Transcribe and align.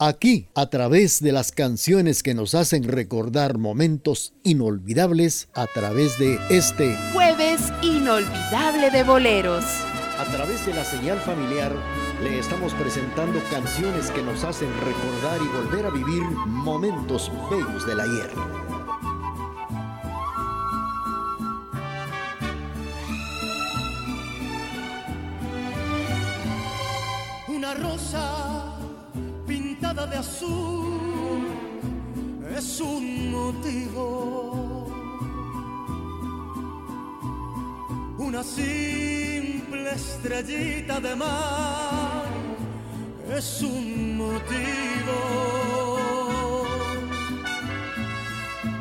Aquí, 0.00 0.48
a 0.56 0.66
través 0.70 1.22
de 1.22 1.30
las 1.30 1.52
canciones 1.52 2.24
que 2.24 2.34
nos 2.34 2.56
hacen 2.56 2.82
recordar 2.82 3.58
momentos 3.58 4.34
inolvidables, 4.42 5.48
a 5.54 5.68
través 5.68 6.18
de 6.18 6.36
este 6.50 6.96
jueves 7.12 7.60
inolvidable 7.80 8.90
de 8.90 9.04
boleros. 9.04 9.64
A 10.18 10.24
través 10.32 10.66
de 10.66 10.74
la 10.74 10.84
señal 10.84 11.20
familiar, 11.20 11.72
le 12.24 12.40
estamos 12.40 12.72
presentando 12.74 13.40
canciones 13.52 14.10
que 14.10 14.22
nos 14.22 14.42
hacen 14.42 14.68
recordar 14.80 15.40
y 15.40 15.46
volver 15.56 15.86
a 15.86 15.90
vivir 15.90 16.22
momentos 16.44 17.30
bellos 17.48 17.86
del 17.86 18.00
ayer. 18.00 18.63
De 30.06 30.16
azul 30.16 31.46
es 32.56 32.80
un 32.80 33.30
motivo. 33.30 34.86
Una 38.18 38.42
simple 38.42 39.92
estrellita 39.92 41.00
de 41.00 41.16
mar 41.16 42.24
es 43.36 43.62
un 43.62 44.16
motivo. 44.16 45.16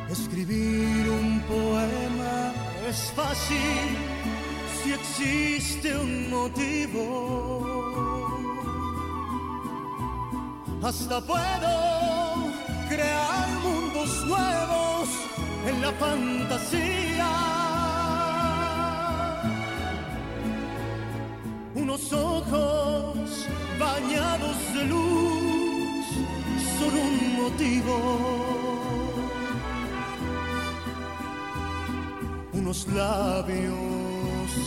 Escribir 0.10 1.10
un 1.10 1.42
poema 1.42 2.54
es 2.90 3.12
fácil 3.16 3.86
si 4.84 4.94
existe 4.94 5.98
un 5.98 6.30
motivo 6.30 7.93
hasta 10.84 11.22
puedo 11.22 11.74
crear 12.90 13.48
mundos 13.64 14.26
nuevos 14.26 15.10
en 15.66 15.82
la 15.82 15.92
fantasía. 15.94 17.30
Unos 21.76 22.12
ojos 22.12 23.48
bañados 23.80 24.58
de 24.74 24.84
luz 24.86 26.06
son 26.78 26.94
un 27.08 27.44
motivo. 27.44 27.96
Unos 32.52 32.88
labios 32.90 33.74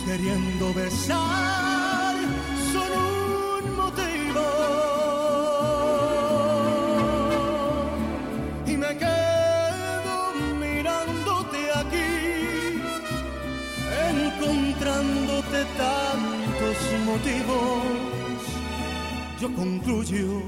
queriendo 0.05 0.73
besar 0.73 1.76
motivos, 17.17 18.41
yo 19.41 19.53
concluyo 19.55 20.41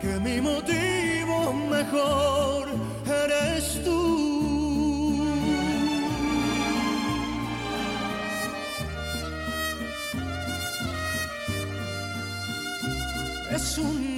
que 0.00 0.18
mi 0.20 0.40
motivo 0.40 1.52
mejor 1.70 2.68
eres 3.24 3.82
tú. 3.84 5.26
Es 13.50 13.78
un 13.78 14.15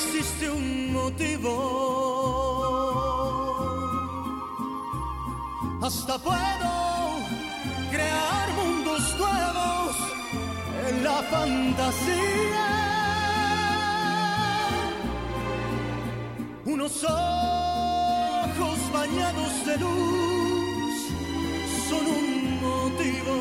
existe 0.00 0.50
un 0.50 0.92
motivo. 0.92 1.52
Hasta 5.82 6.18
puedo 6.18 6.72
crear 7.90 8.48
mundos 8.60 9.16
nuevos 9.18 9.96
en 10.88 11.04
la 11.04 11.22
fantasía. 11.34 12.68
Uno 16.64 16.88
solo 16.88 17.70
bañados 18.92 19.66
de 19.66 19.76
luz 19.78 20.94
son 21.88 22.06
un 22.06 22.26
motivo. 22.60 23.36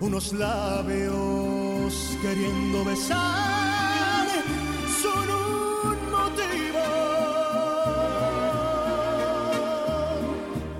Unos 0.00 0.32
labios 0.32 1.57
queriendo 2.22 2.84
besar 2.84 4.26
son 5.02 5.28
un 5.30 5.98
motivo. 6.10 6.84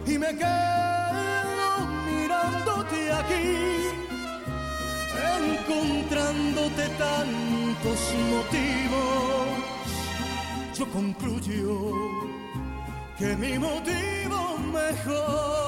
Y 0.06 0.18
me 0.18 0.36
quedo 0.36 1.68
mirándote 2.06 3.12
aquí, 3.12 3.48
encontrándote 5.36 6.88
tantos 6.98 8.00
motivos 8.30 9.28
yo 10.78 10.86
concluyo 10.92 11.90
que 13.18 13.34
mi 13.36 13.58
motivo 13.58 14.58
mejor 14.72 15.67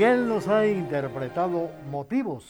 Miguel 0.00 0.26
nos 0.26 0.48
ha 0.48 0.66
interpretado 0.66 1.70
motivos 1.90 2.46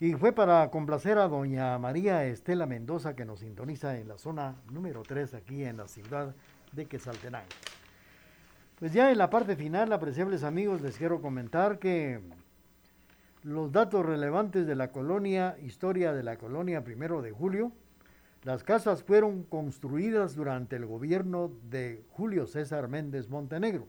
y 0.00 0.14
fue 0.14 0.32
para 0.32 0.68
complacer 0.72 1.16
a 1.16 1.28
doña 1.28 1.78
María 1.78 2.24
Estela 2.24 2.66
Mendoza 2.66 3.14
que 3.14 3.24
nos 3.24 3.38
sintoniza 3.38 3.96
en 3.96 4.08
la 4.08 4.18
zona 4.18 4.56
número 4.72 5.04
3 5.04 5.34
aquí 5.34 5.62
en 5.62 5.76
la 5.76 5.86
ciudad 5.86 6.34
de 6.72 6.86
Quesaltenango. 6.86 7.46
Pues 8.76 8.92
ya 8.92 9.12
en 9.12 9.18
la 9.18 9.30
parte 9.30 9.54
final, 9.54 9.92
apreciables 9.92 10.42
amigos, 10.42 10.80
les 10.80 10.98
quiero 10.98 11.22
comentar 11.22 11.78
que 11.78 12.18
los 13.44 13.70
datos 13.70 14.04
relevantes 14.04 14.66
de 14.66 14.74
la 14.74 14.90
colonia, 14.90 15.56
historia 15.62 16.12
de 16.12 16.24
la 16.24 16.38
colonia 16.38 16.82
primero 16.82 17.22
de 17.22 17.30
julio, 17.30 17.70
las 18.42 18.64
casas 18.64 19.04
fueron 19.04 19.44
construidas 19.44 20.34
durante 20.34 20.74
el 20.74 20.86
gobierno 20.86 21.52
de 21.70 22.02
Julio 22.10 22.48
César 22.48 22.88
Méndez 22.88 23.28
Montenegro. 23.28 23.86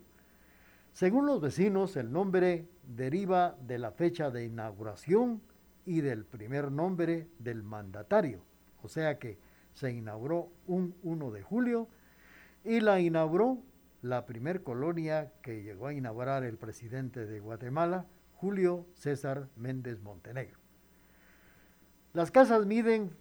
Según 0.94 1.26
los 1.26 1.40
vecinos, 1.42 1.96
el 1.96 2.12
nombre 2.12 2.68
deriva 2.84 3.56
de 3.62 3.78
la 3.78 3.92
fecha 3.92 4.32
de 4.32 4.46
inauguración 4.46 5.42
y 5.86 6.02
del 6.02 6.26
primer 6.26 6.72
nombre 6.72 7.28
del 7.40 7.64
mandatario. 7.64 8.44
O 8.82 8.88
sea 8.88 9.18
que 9.18 9.38
se 9.74 9.92
inauguró 9.92 10.50
un 10.68 10.96
1 11.04 11.32
de 11.32 11.42
julio 11.42 11.88
y 12.64 12.80
la 12.80 13.00
inauguró 13.00 13.60
la 14.02 14.26
primer 14.26 14.64
colonia 14.64 15.32
que 15.42 15.64
llegó 15.64 15.88
a 15.88 15.94
inaugurar 15.94 16.44
el 16.44 16.58
presidente 16.58 17.26
de 17.26 17.40
Guatemala, 17.40 18.06
Julio 18.36 18.86
César 18.94 19.50
Méndez 19.56 20.00
Montenegro. 20.02 20.60
Las 22.14 22.32
casas 22.32 22.66
miden 22.66 23.12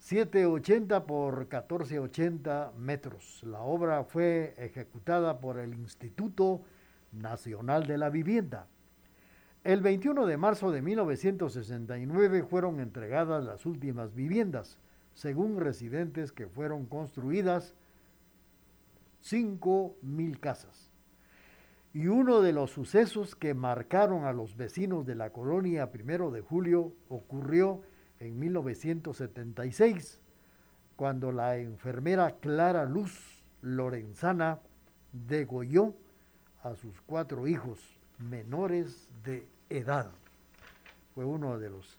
780 0.00 1.06
por 1.06 1.38
1480 1.38 2.72
metros. 2.76 3.42
La 3.44 3.60
obra 3.60 4.04
fue 4.04 4.54
ejecutada 4.58 5.40
por 5.40 5.58
el 5.58 5.72
Instituto 5.74 6.60
Nacional 7.12 7.86
de 7.86 7.96
la 7.96 8.10
Vivienda 8.10 8.66
el 9.62 9.82
21 9.82 10.24
de 10.24 10.38
marzo 10.38 10.72
de 10.72 10.80
1969 10.80 12.44
fueron 12.44 12.80
entregadas 12.80 13.44
las 13.44 13.66
últimas 13.66 14.14
viviendas, 14.14 14.78
según 15.12 15.60
residentes 15.60 16.32
que 16.32 16.46
fueron 16.46 16.86
construidas 16.86 17.74
5.000 19.22 20.40
casas. 20.40 20.90
Y 21.92 22.06
uno 22.06 22.40
de 22.40 22.54
los 22.54 22.70
sucesos 22.70 23.36
que 23.36 23.52
marcaron 23.52 24.24
a 24.24 24.32
los 24.32 24.56
vecinos 24.56 25.04
de 25.04 25.14
la 25.14 25.28
colonia 25.28 25.92
primero 25.92 26.30
de 26.30 26.40
julio 26.40 26.94
ocurrió 27.10 27.82
en 28.20 28.38
1976, 28.38 30.20
cuando 30.96 31.32
la 31.32 31.56
enfermera 31.56 32.36
Clara 32.38 32.84
Luz 32.84 33.42
Lorenzana 33.62 34.60
degolló 35.12 35.94
a 36.62 36.76
sus 36.76 37.00
cuatro 37.06 37.48
hijos 37.48 37.80
menores 38.18 39.08
de 39.24 39.48
edad. 39.70 40.10
Fue 41.14 41.24
uno 41.24 41.58
de 41.58 41.70
los 41.70 41.96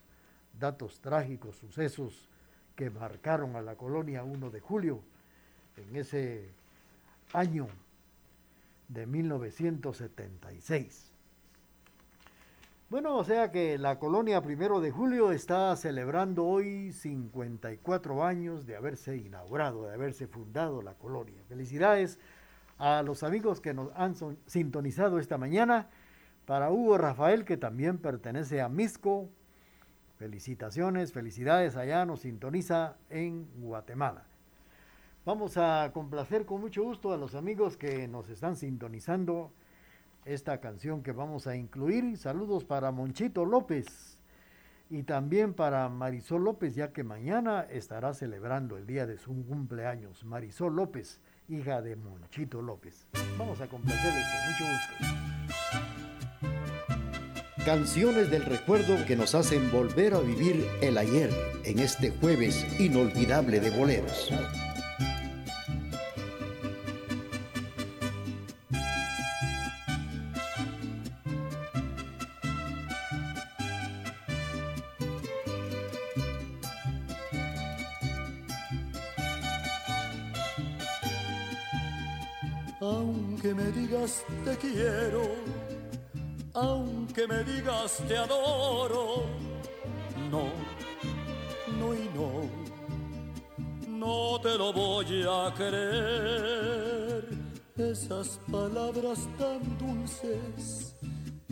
datos 0.58 1.00
trágicos, 1.00 1.56
sucesos 1.56 2.28
que 2.76 2.90
marcaron 2.90 3.56
a 3.56 3.62
la 3.62 3.74
colonia 3.74 4.22
1 4.22 4.50
de 4.50 4.60
julio 4.60 5.02
en 5.76 5.96
ese 5.96 6.50
año 7.32 7.66
de 8.88 9.06
1976. 9.06 11.11
Bueno, 12.92 13.16
o 13.16 13.24
sea 13.24 13.50
que 13.50 13.78
la 13.78 13.98
colonia 13.98 14.42
primero 14.42 14.78
de 14.82 14.90
julio 14.90 15.32
está 15.32 15.74
celebrando 15.76 16.44
hoy 16.44 16.92
54 16.92 18.22
años 18.22 18.66
de 18.66 18.76
haberse 18.76 19.16
inaugurado, 19.16 19.86
de 19.86 19.94
haberse 19.94 20.26
fundado 20.26 20.82
la 20.82 20.92
colonia. 20.92 21.42
Felicidades 21.48 22.18
a 22.76 23.02
los 23.02 23.22
amigos 23.22 23.62
que 23.62 23.72
nos 23.72 23.88
han 23.94 24.14
sintonizado 24.44 25.18
esta 25.18 25.38
mañana. 25.38 25.88
Para 26.44 26.70
Hugo 26.70 26.98
Rafael, 26.98 27.46
que 27.46 27.56
también 27.56 27.96
pertenece 27.96 28.60
a 28.60 28.68
Misco, 28.68 29.30
felicitaciones, 30.18 31.14
felicidades 31.14 31.76
allá, 31.76 32.04
nos 32.04 32.20
sintoniza 32.20 32.96
en 33.08 33.48
Guatemala. 33.56 34.24
Vamos 35.24 35.56
a 35.56 35.92
complacer 35.94 36.44
con 36.44 36.60
mucho 36.60 36.82
gusto 36.82 37.14
a 37.14 37.16
los 37.16 37.34
amigos 37.36 37.78
que 37.78 38.06
nos 38.06 38.28
están 38.28 38.54
sintonizando 38.54 39.50
esta 40.24 40.60
canción 40.60 41.02
que 41.02 41.12
vamos 41.12 41.46
a 41.46 41.56
incluir. 41.56 42.16
Saludos 42.16 42.64
para 42.64 42.90
Monchito 42.90 43.44
López 43.44 44.18
y 44.90 45.04
también 45.04 45.54
para 45.54 45.88
Marisol 45.88 46.44
López, 46.44 46.74
ya 46.74 46.92
que 46.92 47.02
mañana 47.02 47.62
estará 47.70 48.12
celebrando 48.14 48.76
el 48.76 48.86
día 48.86 49.06
de 49.06 49.16
su 49.18 49.32
cumpleaños. 49.46 50.24
Marisol 50.24 50.76
López, 50.76 51.20
hija 51.48 51.80
de 51.80 51.96
Monchito 51.96 52.60
López. 52.60 53.06
Vamos 53.38 53.60
a 53.60 53.68
complacerles 53.68 54.24
con 54.30 54.40
mucho 54.50 54.64
gusto. 54.72 55.22
Canciones 57.64 58.30
del 58.30 58.44
recuerdo 58.44 59.06
que 59.06 59.16
nos 59.16 59.34
hacen 59.36 59.70
volver 59.70 60.14
a 60.14 60.20
vivir 60.20 60.66
el 60.82 60.98
ayer 60.98 61.30
en 61.64 61.78
este 61.78 62.10
jueves 62.10 62.66
inolvidable 62.80 63.60
de 63.60 63.70
boleros. 63.70 64.32
Quiero, 85.12 85.34
aunque 86.54 87.26
me 87.26 87.44
digas 87.44 87.98
te 88.08 88.16
adoro. 88.16 89.24
No, 90.30 90.44
no 91.78 91.94
y 91.94 92.10
no, 92.14 92.48
no 93.88 94.40
te 94.40 94.56
lo 94.56 94.72
voy 94.72 95.24
a 95.28 95.52
creer. 95.54 97.28
Esas 97.76 98.38
palabras 98.50 99.28
tan 99.38 99.60
dulces 99.78 100.94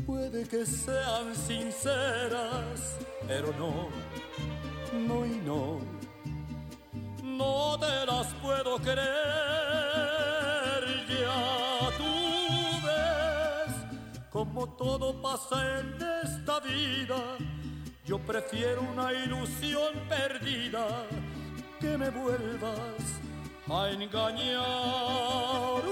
puede 0.07 0.47
que 0.47 0.65
sean 0.65 1.35
sinceras, 1.35 2.99
pero 3.27 3.53
no, 3.59 3.89
no 4.93 5.27
y 5.27 5.37
no, 5.45 5.81
no 7.23 7.79
te 7.79 8.07
las 8.07 8.33
puedo 8.35 8.79
creer 8.79 9.80
como 14.53 14.67
todo 14.71 15.23
pasa 15.23 15.81
en 15.81 15.95
esta 16.25 16.59
vida, 16.61 17.39
yo 18.05 18.19
prefiero 18.19 18.83
una 18.83 19.13
ilusión 19.13 19.95
perdida 20.09 21.07
que 21.79 21.97
me 21.97 22.11
vuelvas 22.11 23.21
a 23.71 23.91
engañar 23.91 25.85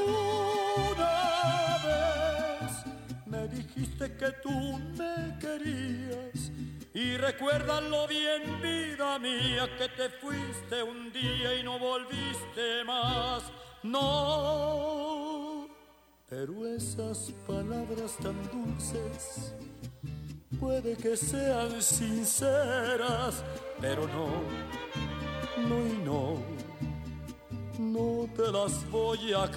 una 0.96 1.16
vez. 1.86 2.84
Me 3.26 3.46
dijiste 3.46 4.16
que 4.16 4.32
tú 4.42 4.50
me 4.50 5.38
querías 5.38 6.50
y 6.94 7.16
recuérdalo 7.16 8.08
bien, 8.08 8.60
vida 8.60 9.18
mía, 9.20 9.68
que 9.78 9.88
te 9.88 10.08
fuiste 10.08 10.82
un 10.82 11.12
día 11.12 11.54
y 11.54 11.62
no 11.62 11.78
volviste 11.78 12.82
más. 12.84 13.44
No 13.84 15.68
pero 16.28 16.66
esas 16.66 17.32
palabras 17.46 18.16
tan 18.22 18.36
dulces 18.52 19.54
puede 20.60 20.94
que 20.96 21.16
sean 21.16 21.80
sinceras, 21.80 23.42
pero 23.80 24.06
no, 24.08 24.26
no 25.66 25.86
y 25.86 25.98
no, 26.04 26.36
no 27.78 28.28
te 28.36 28.52
las 28.52 28.90
voy 28.90 29.32
a 29.32 29.50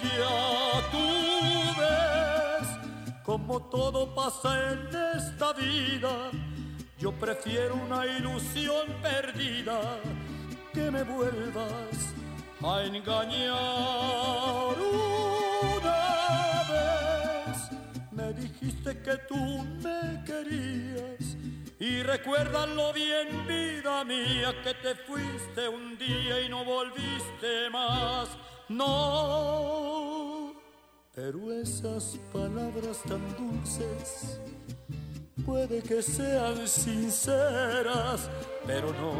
querer. 0.00 0.90
como 3.24 3.60
todo 3.70 4.14
pasa 4.14 4.72
en 4.72 4.88
esta 5.16 5.52
vida, 5.52 6.30
yo 6.98 7.12
prefiero 7.12 7.74
una 7.76 8.06
ilusión 8.06 8.86
perdida 9.02 10.00
que 10.72 10.90
me 10.90 11.02
vuelvas 11.02 12.14
a 12.62 12.82
engañar 12.84 14.76
una 15.82 16.02
vez. 16.70 17.70
Me 18.12 18.32
dijiste 18.34 19.00
que 19.02 19.16
tú 19.28 19.64
me 19.82 20.24
querías 20.24 21.36
y 21.78 22.02
recuérdalo 22.02 22.92
bien, 22.92 23.46
vida 23.46 24.04
mía, 24.04 24.54
que 24.62 24.74
te 24.74 24.94
fuiste 24.94 25.66
un 25.66 25.96
día 25.96 26.42
y 26.42 26.48
no 26.48 26.62
volviste 26.62 27.70
más. 27.70 28.28
No 28.68 29.89
pero 31.22 31.52
esas 31.52 32.18
palabras 32.32 33.02
tan 33.06 33.20
dulces 33.36 34.40
puede 35.44 35.82
que 35.82 36.00
sean 36.00 36.66
sinceras, 36.66 38.30
pero 38.66 38.88
no, 38.94 39.12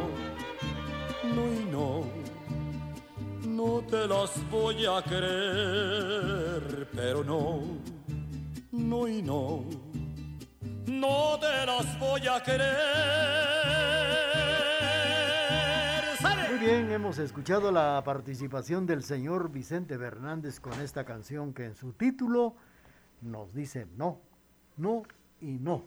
no 1.35 1.53
y 1.53 1.65
no, 1.65 2.03
no 3.47 3.81
te 3.87 4.07
las 4.07 4.31
voy 4.49 4.83
a 4.87 4.99
creer, 5.03 6.87
pero 6.91 7.23
no, 7.23 7.61
no 8.71 9.07
y 9.07 9.21
no, 9.21 9.63
no 10.87 11.39
te 11.39 11.65
las 11.67 11.99
voy 11.99 12.27
a 12.27 12.41
creer 12.41 13.40
bien, 16.61 16.91
hemos 16.91 17.17
escuchado 17.17 17.71
la 17.71 17.99
participación 18.05 18.85
del 18.85 19.01
señor 19.01 19.51
Vicente 19.51 19.97
Fernández 19.97 20.59
con 20.59 20.79
esta 20.79 21.03
canción 21.05 21.55
que 21.55 21.65
en 21.65 21.73
su 21.73 21.93
título 21.93 22.53
nos 23.21 23.51
dice 23.55 23.87
no, 23.97 24.19
no 24.77 25.01
y 25.39 25.57
no. 25.57 25.81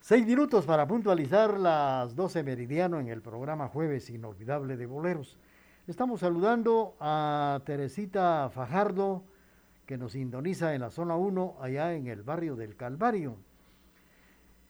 Seis 0.00 0.24
minutos 0.24 0.64
para 0.64 0.86
puntualizar 0.86 1.60
las 1.60 2.16
12 2.16 2.44
meridiano 2.44 2.98
en 2.98 3.08
el 3.08 3.20
programa 3.20 3.68
Jueves 3.68 4.08
Inolvidable 4.08 4.78
de 4.78 4.86
Boleros. 4.86 5.36
Estamos 5.86 6.20
saludando 6.20 6.96
a 6.98 7.60
Teresita 7.66 8.48
Fajardo, 8.48 9.22
que 9.84 9.98
nos 9.98 10.12
sintoniza 10.12 10.74
en 10.74 10.80
la 10.80 10.88
zona 10.88 11.16
1, 11.16 11.56
allá 11.60 11.92
en 11.92 12.06
el 12.06 12.22
barrio 12.22 12.56
del 12.56 12.74
Calvario. 12.74 13.36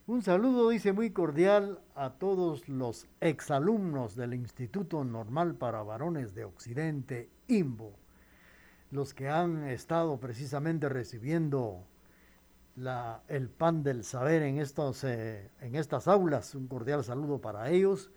Un 0.09 0.23
saludo, 0.23 0.69
dice, 0.69 0.93
muy 0.93 1.11
cordial 1.11 1.81
a 1.97 2.11
todos 2.11 2.69
los 2.69 3.09
exalumnos 3.21 4.15
del 4.15 4.35
Instituto 4.35 5.03
Normal 5.03 5.57
para 5.57 5.83
Varones 5.83 6.33
de 6.33 6.45
Occidente, 6.45 7.29
IMBO, 7.49 7.93
los 8.93 9.15
que 9.15 9.29
han 9.29 9.65
estado 9.65 10.21
precisamente 10.21 10.89
recibiendo 10.89 11.83
el 13.27 13.49
pan 13.49 13.83
del 13.83 14.05
saber 14.05 14.43
en, 14.43 14.59
estos, 14.59 15.03
eh, 15.03 15.51
en 15.61 15.75
estas 15.75 16.07
aulas. 16.07 16.55
Un 16.55 16.69
cordial 16.69 17.03
saludo 17.03 17.41
para 17.41 17.69
ellos, 17.71 18.13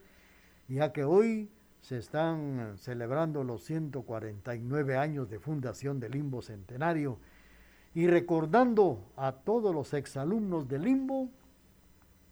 ya 0.67 0.93
que 0.93 1.03
hoy 1.03 1.49
se 1.81 1.97
están 1.97 2.77
celebrando 2.77 3.43
los 3.43 3.63
149 3.63 4.95
años 4.95 5.27
de 5.27 5.39
fundación 5.39 5.99
del 5.99 6.11
Limbo 6.11 6.43
Centenario 6.43 7.17
y 7.95 8.05
recordando 8.05 9.11
a 9.17 9.31
todos 9.31 9.73
los 9.73 9.95
exalumnos 9.95 10.67
del 10.67 10.83
Limbo, 10.83 11.31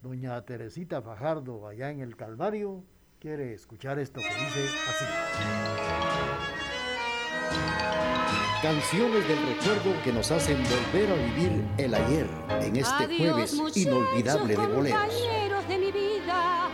doña 0.02 0.42
Teresita 0.46 1.02
Fajardo 1.02 1.68
allá 1.68 1.92
en 1.92 2.02
el 2.02 2.16
Calvario 2.16 2.84
quiere 3.20 3.54
escuchar 3.54 4.00
esto 4.00 4.20
que 4.20 4.28
dice 4.28 4.70
así. 4.90 5.06
Canciones 8.62 9.28
del 9.28 9.38
recuerdo 9.48 10.04
que 10.04 10.12
nos 10.12 10.32
hacen 10.32 10.58
volver 10.64 11.12
a 11.12 11.16
vivir 11.16 11.66
el 11.78 11.94
ayer 11.94 12.28
en 12.62 12.76
este 12.76 13.06
jueves 13.18 13.54
inolvidable 13.76 14.56
de 14.56 14.68
boleros. 14.68 15.00
compañeros 15.00 15.68
de 15.68 15.78
mi 15.78 15.92
vida, 15.92 16.70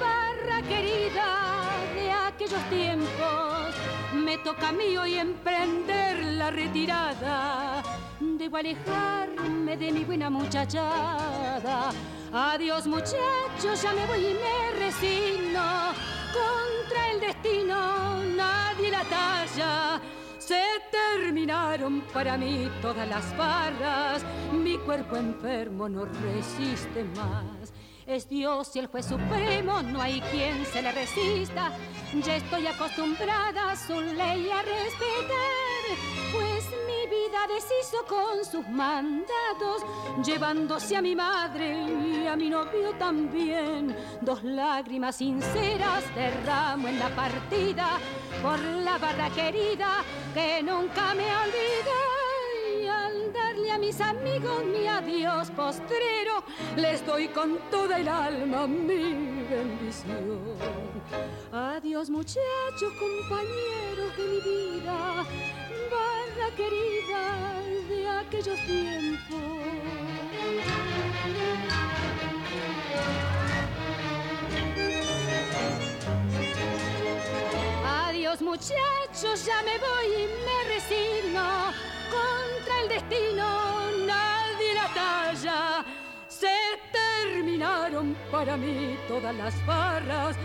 barra 0.00 0.62
querida 0.62 1.70
de 1.94 2.10
aquellos 2.10 2.70
tiempos, 2.70 3.74
me 4.14 4.36
toca 4.38 4.68
a 4.68 4.72
mí 4.72 4.96
hoy 4.96 5.14
emprender 5.14 6.24
la 6.24 6.50
retirada. 6.50 7.82
Debo 8.20 8.56
alejarme 8.56 9.76
de 9.76 9.92
mi 9.92 10.04
buena 10.04 10.28
muchachada. 10.28 11.92
Adiós 12.34 12.86
muchachos, 12.86 13.82
ya 13.82 13.92
me 13.92 14.06
voy 14.06 14.26
y 14.26 14.34
me 14.34 14.78
resigno. 14.78 15.92
Contra 16.32 17.10
el 17.10 17.20
destino 17.20 18.22
nadie 18.24 18.90
la 18.90 19.04
talla. 19.04 20.00
Se 20.38 20.62
terminaron 20.90 22.00
para 22.12 22.38
mí 22.38 22.70
todas 22.80 23.06
las 23.06 23.36
barras, 23.36 24.24
mi 24.50 24.78
cuerpo 24.78 25.16
enfermo 25.16 25.90
no 25.90 26.06
resiste 26.06 27.04
más. 27.04 27.72
Es 28.06 28.28
Dios 28.28 28.74
y 28.76 28.78
el 28.78 28.86
juez 28.86 29.06
supremo, 29.06 29.82
no 29.82 30.00
hay 30.00 30.20
quien 30.22 30.64
se 30.64 30.80
le 30.80 30.90
resista. 30.90 31.70
Ya 32.24 32.36
estoy 32.36 32.66
acostumbrada 32.66 33.72
a 33.72 33.76
su 33.76 34.00
ley 34.00 34.50
a 34.50 34.62
respetar, 34.62 36.21
deshizo 37.48 38.04
con 38.08 38.44
sus 38.44 38.68
mandatos, 38.68 39.82
llevándose 40.24 40.96
a 40.96 41.02
mi 41.02 41.14
madre 41.14 41.82
y 41.82 42.26
a 42.26 42.36
mi 42.36 42.48
novio 42.48 42.92
también. 42.98 43.96
Dos 44.20 44.42
lágrimas 44.44 45.16
sinceras 45.16 46.04
derramo 46.14 46.88
en 46.88 46.98
la 46.98 47.08
partida 47.10 47.98
por 48.42 48.58
la 48.58 48.98
barra 48.98 49.30
querida 49.30 50.04
que 50.34 50.62
nunca 50.62 51.14
me 51.14 51.24
olvidé. 51.24 52.82
Y 52.82 52.86
al 52.86 53.32
darle 53.32 53.70
a 53.70 53.78
mis 53.78 54.00
amigos 54.00 54.64
mi 54.64 54.86
adiós 54.86 55.50
postrero, 55.50 56.42
les 56.76 57.04
doy 57.04 57.28
con 57.28 57.58
toda 57.70 57.98
el 57.98 58.08
alma 58.08 58.66
mi 58.66 59.44
bendición. 59.48 60.56
Adiós 61.52 62.08
muchachos, 62.10 62.92
compañeros 62.98 64.16
de 64.16 64.24
mi 64.24 64.40
vida, 64.80 65.24
barra 65.92 66.48
querida 66.56 67.24
de 67.88 68.08
aquellos 68.08 68.60
tiempos. 68.66 69.52
Adiós 77.84 78.40
muchachos, 78.42 79.44
ya 79.44 79.62
me 79.62 79.76
voy 79.78 80.06
y 80.22 80.26
me 80.46 80.58
resigno. 80.74 81.46
Contra 82.16 82.74
el 82.82 82.88
destino 82.88 83.46
nadie 84.06 84.74
la 84.74 84.88
talla. 84.94 85.84
Se 86.28 86.54
terminaron 86.92 88.16
para 88.30 88.56
mí 88.56 88.96
todas 89.08 89.34
las 89.34 89.54
barras. 89.66 90.36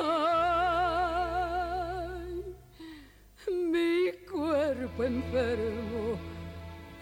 Ay, 0.00 0.71
enfermo 4.82 6.18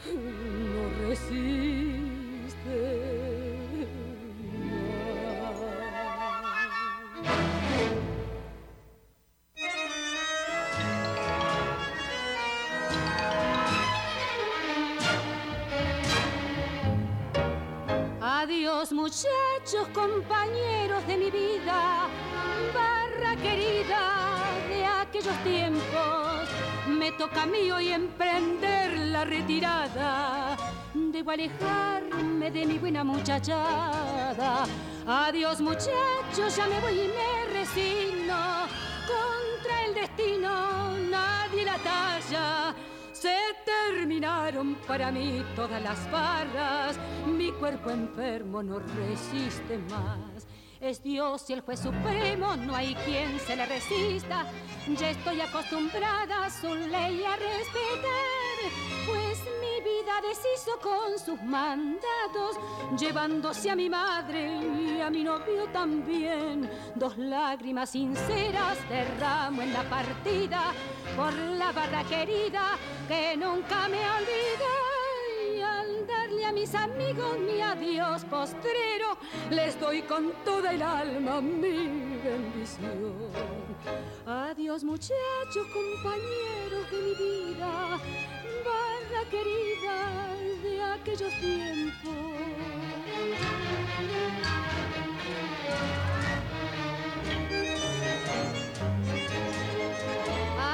no 0.07 1.09
resiste. 1.09 2.51
Adiós 18.21 18.93
muchachos, 18.93 19.89
compañeros 19.95 21.07
de 21.07 21.17
mi 21.17 21.31
vida, 21.31 22.09
barra 22.75 23.37
querida 23.37 24.43
de 24.69 24.85
aquellos 24.85 25.37
tiempos. 25.45 26.30
Me 27.01 27.13
toca 27.13 27.45
a 27.45 27.47
mí 27.47 27.71
hoy 27.71 27.89
emprender 27.89 28.99
la 28.99 29.25
retirada. 29.25 30.55
Debo 30.93 31.31
alejarme 31.31 32.51
de 32.51 32.67
mi 32.67 32.77
buena 32.77 33.03
muchachada. 33.03 34.67
Adiós 35.07 35.63
muchachos, 35.63 36.55
ya 36.55 36.67
me 36.67 36.79
voy 36.81 37.01
y 37.01 37.09
me 37.09 37.55
resigno. 37.55 38.67
Contra 39.09 39.87
el 39.87 39.95
destino 39.95 40.93
nadie 41.11 41.65
la 41.65 41.79
talla. 41.79 42.75
Se 43.13 43.35
terminaron 43.65 44.75
para 44.87 45.11
mí 45.11 45.43
todas 45.57 45.83
las 45.83 46.11
barras, 46.11 46.99
mi 47.27 47.51
cuerpo 47.53 47.89
enfermo 47.89 48.63
no 48.63 48.79
resiste 48.79 49.79
más. 49.89 50.47
Es 50.81 51.03
Dios 51.03 51.45
y 51.51 51.53
el 51.53 51.61
juez 51.61 51.81
supremo, 51.81 52.57
no 52.57 52.75
hay 52.75 52.95
quien 53.05 53.39
se 53.41 53.55
le 53.55 53.67
resista. 53.67 54.47
Ya 54.99 55.11
estoy 55.11 55.43
acostumbrada 55.43 56.47
a 56.47 56.51
su 56.51 56.75
ley 56.75 57.23
a 57.23 57.37
respetar, 57.37 58.57
pues 59.07 59.39
mi 59.61 59.85
vida 59.85 60.23
deshizo 60.23 60.79
con 60.81 61.19
sus 61.19 61.43
mandatos, 61.43 62.57
llevándose 62.99 63.71
a 63.71 63.77
mi 63.77 63.91
madre 63.91 64.57
y 64.57 65.01
a 65.03 65.11
mi 65.11 65.23
novio 65.23 65.67
también. 65.71 66.71
Dos 66.95 67.19
lágrimas 67.19 67.91
sinceras 67.91 68.79
derramo 68.89 69.61
en 69.61 69.75
la 69.75 69.83
partida 69.83 70.73
por 71.15 71.35
la 71.35 71.73
barra 71.73 72.05
querida 72.05 72.79
que 73.07 73.37
nunca 73.37 73.87
me 73.87 73.99
olvidé. 73.99 74.70
Mis 76.53 76.75
amigos 76.75 77.39
mi 77.39 77.63
adiós 77.63 78.25
postrero, 78.25 79.17
les 79.51 79.79
doy 79.79 80.03
con 80.03 80.33
toda 80.45 80.73
el 80.73 80.83
alma 80.83 81.41
mi 81.41 82.19
bendición. 82.23 83.15
Adiós 84.27 84.83
muchachos, 84.83 85.67
compañeros 85.73 86.91
de 86.91 86.99
mi 86.99 87.15
vida, 87.15 88.01
barra 88.65 89.23
querida 89.31 89.97
de 90.63 90.83
aquellos 90.83 91.33
tiempos. 91.41 92.15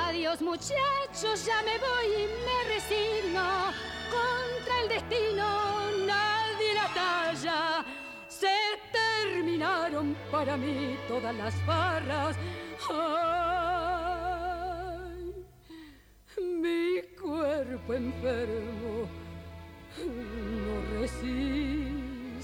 Adiós 0.06 0.40
muchachos, 0.40 1.44
ya 1.44 1.62
me 1.62 1.78
voy 1.78 2.06
y 2.22 2.26
me 2.46 2.74
resigno. 2.74 3.95
Contra 4.10 4.80
el 4.82 4.88
destino 4.88 5.46
nadie 6.06 6.74
la 6.74 6.88
talla. 6.94 7.84
Se 8.28 8.54
terminaron 8.92 10.16
para 10.30 10.56
mí 10.56 10.96
todas 11.08 11.34
las 11.34 11.66
barras. 11.66 12.36
Ay, 12.90 13.84
mi 16.38 17.02
cuerpo 17.20 17.94
enfermo 17.94 19.08
no 20.04 21.00
resiste. 21.00 22.36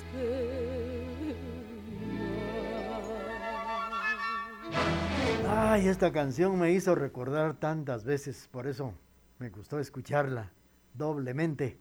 Ay, 5.48 5.88
esta 5.88 6.12
canción 6.12 6.58
me 6.58 6.72
hizo 6.72 6.94
recordar 6.94 7.54
tantas 7.54 8.04
veces, 8.04 8.48
por 8.50 8.66
eso 8.66 8.94
me 9.38 9.50
gustó 9.50 9.78
escucharla 9.78 10.50
doblemente. 10.94 11.78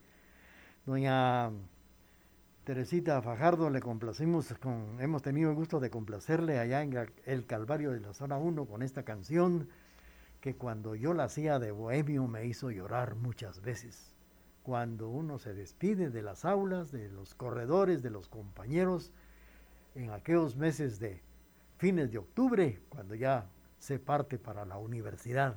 Doña 0.86 1.52
Teresita 2.64 3.22
Fajardo 3.22 3.70
le 3.70 3.82
complacimos 3.82 4.54
con, 4.60 4.98
hemos 5.00 5.22
tenido 5.22 5.50
el 5.50 5.56
gusto 5.56 5.80
de 5.80 5.90
complacerle 5.90 6.60
allá 6.60 6.82
en 6.82 6.96
el 7.26 7.46
Calvario 7.46 7.92
de 7.92 8.00
la 8.00 8.14
zona 8.14 8.38
1 8.38 8.66
con 8.66 8.82
esta 8.84 9.04
canción 9.04 9.70
que 10.42 10.56
cuando 10.56 10.96
yo 10.96 11.14
la 11.14 11.26
hacía 11.26 11.60
de 11.60 11.72
bohemio 11.72 12.28
me 12.28 12.46
hizo 12.46 12.72
llorar 12.72 13.16
muchas 13.16 13.62
veces. 13.62 14.16
Cuando 14.64 15.10
uno 15.10 15.40
se 15.40 15.54
despide 15.54 16.10
de 16.10 16.22
las 16.22 16.46
aulas, 16.46 16.92
de 16.92 17.10
los 17.10 17.36
corredores, 17.36 18.02
de 18.04 18.10
los 18.10 18.28
compañeros, 18.28 19.12
en 19.96 20.12
aquellos 20.12 20.56
meses 20.56 21.00
de 21.00 21.22
fines 21.78 22.12
de 22.12 22.20
octubre, 22.20 22.80
cuando 22.90 23.16
ya 23.16 23.50
se 23.80 24.00
parte 24.00 24.38
para 24.38 24.66
la 24.66 24.78
universidad, 24.78 25.56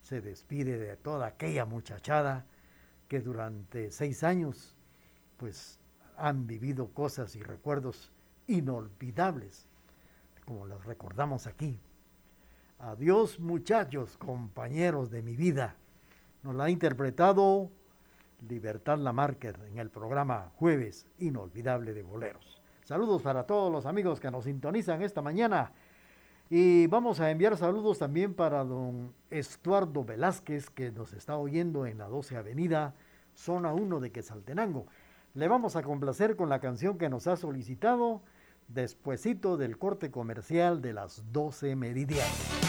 se 0.00 0.20
despide 0.20 0.78
de 0.78 0.96
toda 0.96 1.26
aquella 1.26 1.66
muchachada 1.66 2.46
que 3.10 3.20
durante 3.20 3.90
seis 3.90 4.22
años, 4.22 4.76
pues 5.36 5.80
han 6.16 6.46
vivido 6.46 6.90
cosas 6.94 7.34
y 7.34 7.42
recuerdos 7.42 8.12
inolvidables, 8.46 9.66
como 10.46 10.64
los 10.64 10.84
recordamos 10.84 11.48
aquí. 11.48 11.80
Adiós 12.78 13.40
muchachos, 13.40 14.16
compañeros 14.16 15.10
de 15.10 15.22
mi 15.22 15.34
vida. 15.34 15.74
Nos 16.44 16.54
la 16.54 16.64
ha 16.66 16.70
interpretado 16.70 17.68
Libertad 18.48 18.98
Lamarque 18.98 19.48
en 19.48 19.78
el 19.78 19.90
programa 19.90 20.52
Jueves 20.54 21.04
Inolvidable 21.18 21.92
de 21.94 22.04
Boleros. 22.04 22.62
Saludos 22.84 23.22
para 23.22 23.44
todos 23.44 23.72
los 23.72 23.86
amigos 23.86 24.20
que 24.20 24.30
nos 24.30 24.44
sintonizan 24.44 25.02
esta 25.02 25.20
mañana. 25.20 25.72
Y 26.52 26.88
vamos 26.88 27.20
a 27.20 27.30
enviar 27.30 27.56
saludos 27.56 28.00
también 28.00 28.34
para 28.34 28.64
don 28.64 29.14
Estuardo 29.30 30.04
Velázquez, 30.04 30.68
que 30.68 30.90
nos 30.90 31.12
está 31.12 31.36
oyendo 31.36 31.86
en 31.86 31.98
la 31.98 32.08
12 32.08 32.36
Avenida, 32.36 32.92
zona 33.34 33.72
1 33.72 34.00
de 34.00 34.10
Quesaltenango. 34.10 34.86
Le 35.34 35.46
vamos 35.46 35.76
a 35.76 35.82
complacer 35.84 36.34
con 36.34 36.48
la 36.48 36.58
canción 36.58 36.98
que 36.98 37.08
nos 37.08 37.28
ha 37.28 37.36
solicitado 37.36 38.20
despuesito 38.66 39.56
del 39.56 39.78
corte 39.78 40.10
comercial 40.10 40.82
de 40.82 40.92
las 40.92 41.22
12 41.30 41.76
meridianas. 41.76 42.59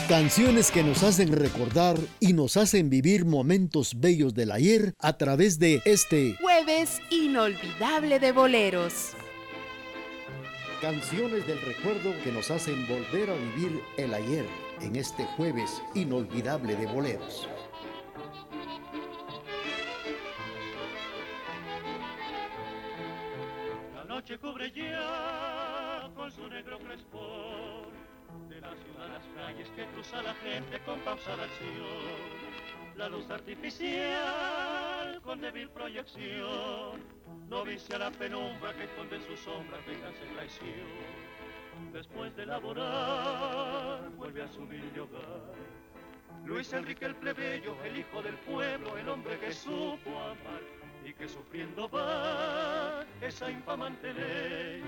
Canciones 0.09 0.71
que 0.71 0.81
nos 0.83 1.03
hacen 1.03 1.33
recordar 1.33 1.99
y 2.19 2.33
nos 2.33 2.57
hacen 2.57 2.89
vivir 2.89 3.25
momentos 3.25 3.99
bellos 3.99 4.33
del 4.33 4.51
ayer 4.51 4.95
a 4.99 5.17
través 5.17 5.59
de 5.59 5.83
este 5.85 6.35
jueves 6.41 6.99
inolvidable 7.11 8.19
de 8.19 8.31
boleros. 8.31 9.13
Canciones 10.81 11.47
del 11.47 11.61
recuerdo 11.61 12.13
que 12.23 12.31
nos 12.31 12.51
hacen 12.51 12.85
volver 12.87 13.29
a 13.29 13.33
vivir 13.33 13.81
el 13.97 14.13
ayer 14.13 14.45
en 14.81 14.95
este 14.97 15.23
jueves 15.23 15.81
inolvidable 15.93 16.75
de 16.75 16.85
boleros. 16.85 17.47
La 23.95 24.03
noche 24.03 24.37
cubre 24.37 24.71
ya 24.71 26.09
con 26.13 26.31
su 26.31 26.47
negro 26.49 26.77
crespón 26.79 27.89
de 28.49 28.61
la 28.61 28.75
ciudad 28.75 29.09
las 29.13 29.25
calles 29.35 29.69
que 29.75 29.85
cruza 29.85 30.21
la 30.21 30.33
gente 30.35 30.79
con 30.85 30.99
pausada 30.99 31.45
acción. 31.45 32.64
La 32.97 33.09
luz 33.09 33.29
artificial 33.29 35.19
con 35.21 35.41
débil 35.41 35.69
proyección 35.69 37.03
no 37.49 37.65
viste 37.65 37.93
a 37.95 37.99
la 37.99 38.11
penumbra 38.11 38.73
que 38.73 38.85
esconde 38.85 39.19
sus 39.27 39.39
sombras, 39.41 39.85
venganza 39.85 40.19
y 40.23 40.33
traición. 40.33 41.91
Después 41.91 42.33
de 42.37 42.45
laborar, 42.45 44.09
vuelve 44.11 44.43
a 44.43 44.47
su 44.47 44.61
humilde 44.61 45.01
hogar. 45.01 45.55
Luis 46.45 46.71
Enrique 46.71 47.05
el 47.05 47.15
plebeyo, 47.15 47.75
el 47.83 47.99
hijo 47.99 48.21
del 48.21 48.35
pueblo, 48.35 48.97
el 48.97 49.09
hombre 49.09 49.37
que 49.39 49.51
supo 49.51 50.09
amar 50.09 50.61
y 51.03 51.13
que 51.13 51.27
sufriendo 51.27 51.89
va 51.89 53.03
esa 53.21 53.51
infamante 53.51 54.13
ley 54.13 54.83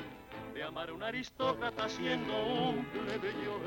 de 0.54 0.64
amar 0.64 0.90
a 0.90 0.94
un 0.94 1.04
aristócrata 1.04 1.90
siendo 1.90 2.34
un 2.46 2.86
plebeyo 2.86 3.60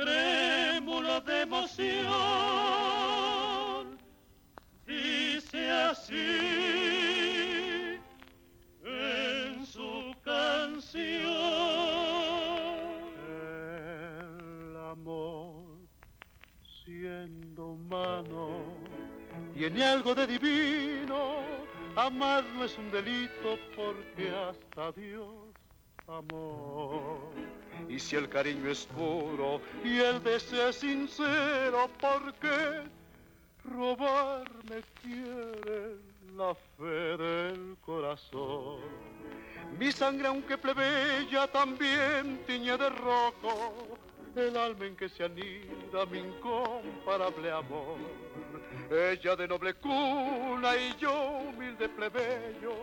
Trémulo 0.00 1.20
de 1.20 1.42
emoción 1.42 1.90
dice 4.86 5.70
así 5.70 6.28
en 8.82 9.66
su 9.66 10.14
canción. 10.24 11.10
El 13.28 14.76
amor, 14.90 15.80
siendo 16.82 17.72
humano, 17.72 18.64
tiene 19.54 19.84
algo 19.84 20.14
de 20.14 20.26
divino. 20.26 21.40
Amar 21.94 22.44
no 22.54 22.64
es 22.64 22.78
un 22.78 22.90
delito 22.90 23.58
porque 23.76 24.30
hasta 24.30 24.92
Dios 24.92 25.50
amor. 26.06 27.32
Y 27.90 27.98
si 27.98 28.16
el 28.16 28.28
cariño 28.28 28.70
es 28.70 28.86
puro 28.86 29.60
y 29.84 29.98
el 29.98 30.22
deseo 30.22 30.68
es 30.68 30.76
sincero, 30.76 31.90
¿por 32.00 32.32
qué 32.34 32.82
robarme 33.64 34.82
quiere 35.02 35.96
la 36.36 36.54
fe 36.54 37.16
del 37.16 37.76
corazón. 37.84 38.80
Mi 39.78 39.92
sangre, 39.92 40.28
aunque 40.28 40.56
plebeya, 40.56 41.46
también 41.48 42.40
tiñe 42.46 42.76
de 42.76 42.88
rojo 42.90 43.98
el 44.36 44.56
alma 44.56 44.86
en 44.86 44.96
que 44.96 45.08
se 45.08 45.24
anida 45.24 46.06
mi 46.10 46.18
incomparable 46.18 47.50
amor. 47.50 47.98
Ella 48.90 49.36
de 49.36 49.48
noble 49.48 49.74
cuna 49.74 50.76
y 50.76 50.96
yo 50.98 51.12
humilde 51.48 51.88
plebeyo, 51.88 52.74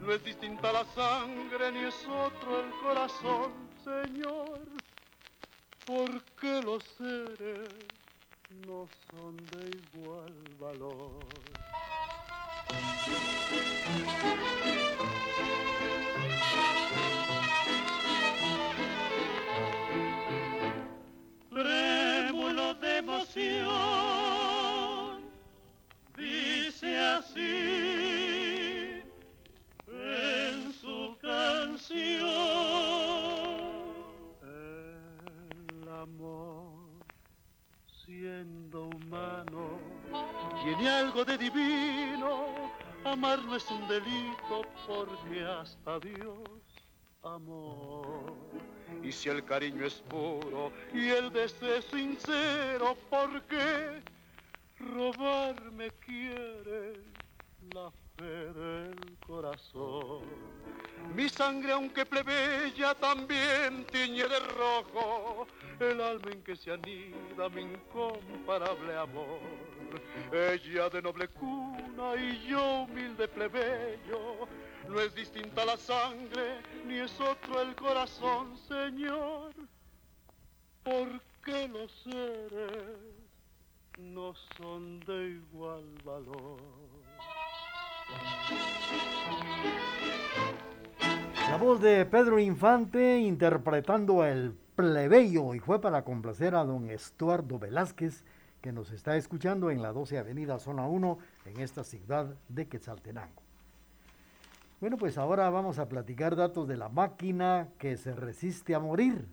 no 0.00 0.12
es 0.12 0.24
distinta 0.24 0.72
la 0.72 0.84
sangre 0.86 1.72
ni 1.72 1.80
es 1.80 2.06
otro 2.06 2.60
el 2.60 2.70
corazón, 2.82 3.67
Señor, 3.88 4.60
porque 5.86 6.60
los 6.62 6.84
seres 6.98 7.70
no 8.66 8.86
son 9.10 9.34
de 9.46 9.70
igual 9.78 10.34
valor. 10.60 11.24
Trémulo 21.48 22.74
de 22.74 22.98
emoción, 22.98 23.64
dice 26.14 26.98
así 26.98 27.77
tiene 40.62 40.88
algo 40.88 41.24
de 41.24 41.38
divino. 41.38 42.70
Amar 43.04 43.42
no 43.44 43.56
es 43.56 43.70
un 43.70 43.86
delito 43.88 44.62
porque 44.86 45.44
hasta 45.44 45.98
Dios 46.00 46.48
amó. 47.22 48.24
Y 49.02 49.12
si 49.12 49.28
el 49.28 49.44
cariño 49.44 49.86
es 49.86 49.94
puro 50.08 50.72
y 50.92 51.08
el 51.08 51.32
deseo 51.32 51.80
sincero, 51.82 52.96
¿por 53.08 53.42
qué 53.42 54.02
robarme 54.78 55.90
quiere 56.04 56.94
la 57.74 57.90
fe 58.16 58.52
del 58.52 59.18
corazón? 59.26 60.22
Mi 61.14 61.28
sangre, 61.28 61.72
aunque 61.72 62.04
plebeya, 62.04 62.94
también 62.94 63.84
tiñe 63.92 64.24
de 64.24 64.40
rojo 64.56 65.46
el 65.80 66.00
alma 66.00 66.30
en 66.32 66.42
que 66.42 66.56
se 66.56 66.72
anida 66.72 67.48
mi 67.54 67.62
incomparable 67.62 68.96
amor. 68.96 69.40
Ella 70.32 70.90
de 70.90 71.00
noble 71.00 71.28
cuna 71.28 72.14
y 72.16 72.48
yo 72.48 72.82
humilde 72.82 73.26
plebeyo, 73.28 74.46
no 74.86 75.00
es 75.00 75.14
distinta 75.14 75.64
la 75.64 75.76
sangre 75.76 76.60
ni 76.86 76.96
es 76.98 77.18
otro 77.18 77.62
el 77.62 77.74
corazón, 77.74 78.54
Señor, 78.68 79.52
porque 80.84 81.68
los 81.68 81.90
seres 82.02 82.98
no 83.98 84.34
son 84.58 85.00
de 85.00 85.30
igual 85.30 85.84
valor. 86.04 86.60
La 91.50 91.56
voz 91.56 91.80
de 91.80 92.04
Pedro 92.04 92.38
Infante 92.38 93.18
interpretando 93.18 94.26
el 94.26 94.52
plebeyo 94.76 95.54
y 95.54 95.60
fue 95.60 95.80
para 95.80 96.04
complacer 96.04 96.54
a 96.54 96.64
don 96.64 96.90
Estuardo 96.90 97.58
Velázquez 97.58 98.24
que 98.60 98.72
nos 98.72 98.90
está 98.90 99.16
escuchando 99.16 99.70
en 99.70 99.82
la 99.82 99.92
12 99.92 100.18
Avenida 100.18 100.58
Zona 100.58 100.86
1 100.86 101.18
en 101.46 101.60
esta 101.60 101.84
ciudad 101.84 102.34
de 102.48 102.66
Quetzaltenango. 102.66 103.42
Bueno, 104.80 104.96
pues 104.96 105.18
ahora 105.18 105.50
vamos 105.50 105.78
a 105.78 105.88
platicar 105.88 106.36
datos 106.36 106.68
de 106.68 106.76
la 106.76 106.88
máquina 106.88 107.68
que 107.78 107.96
se 107.96 108.14
resiste 108.14 108.74
a 108.74 108.78
morir. 108.78 109.26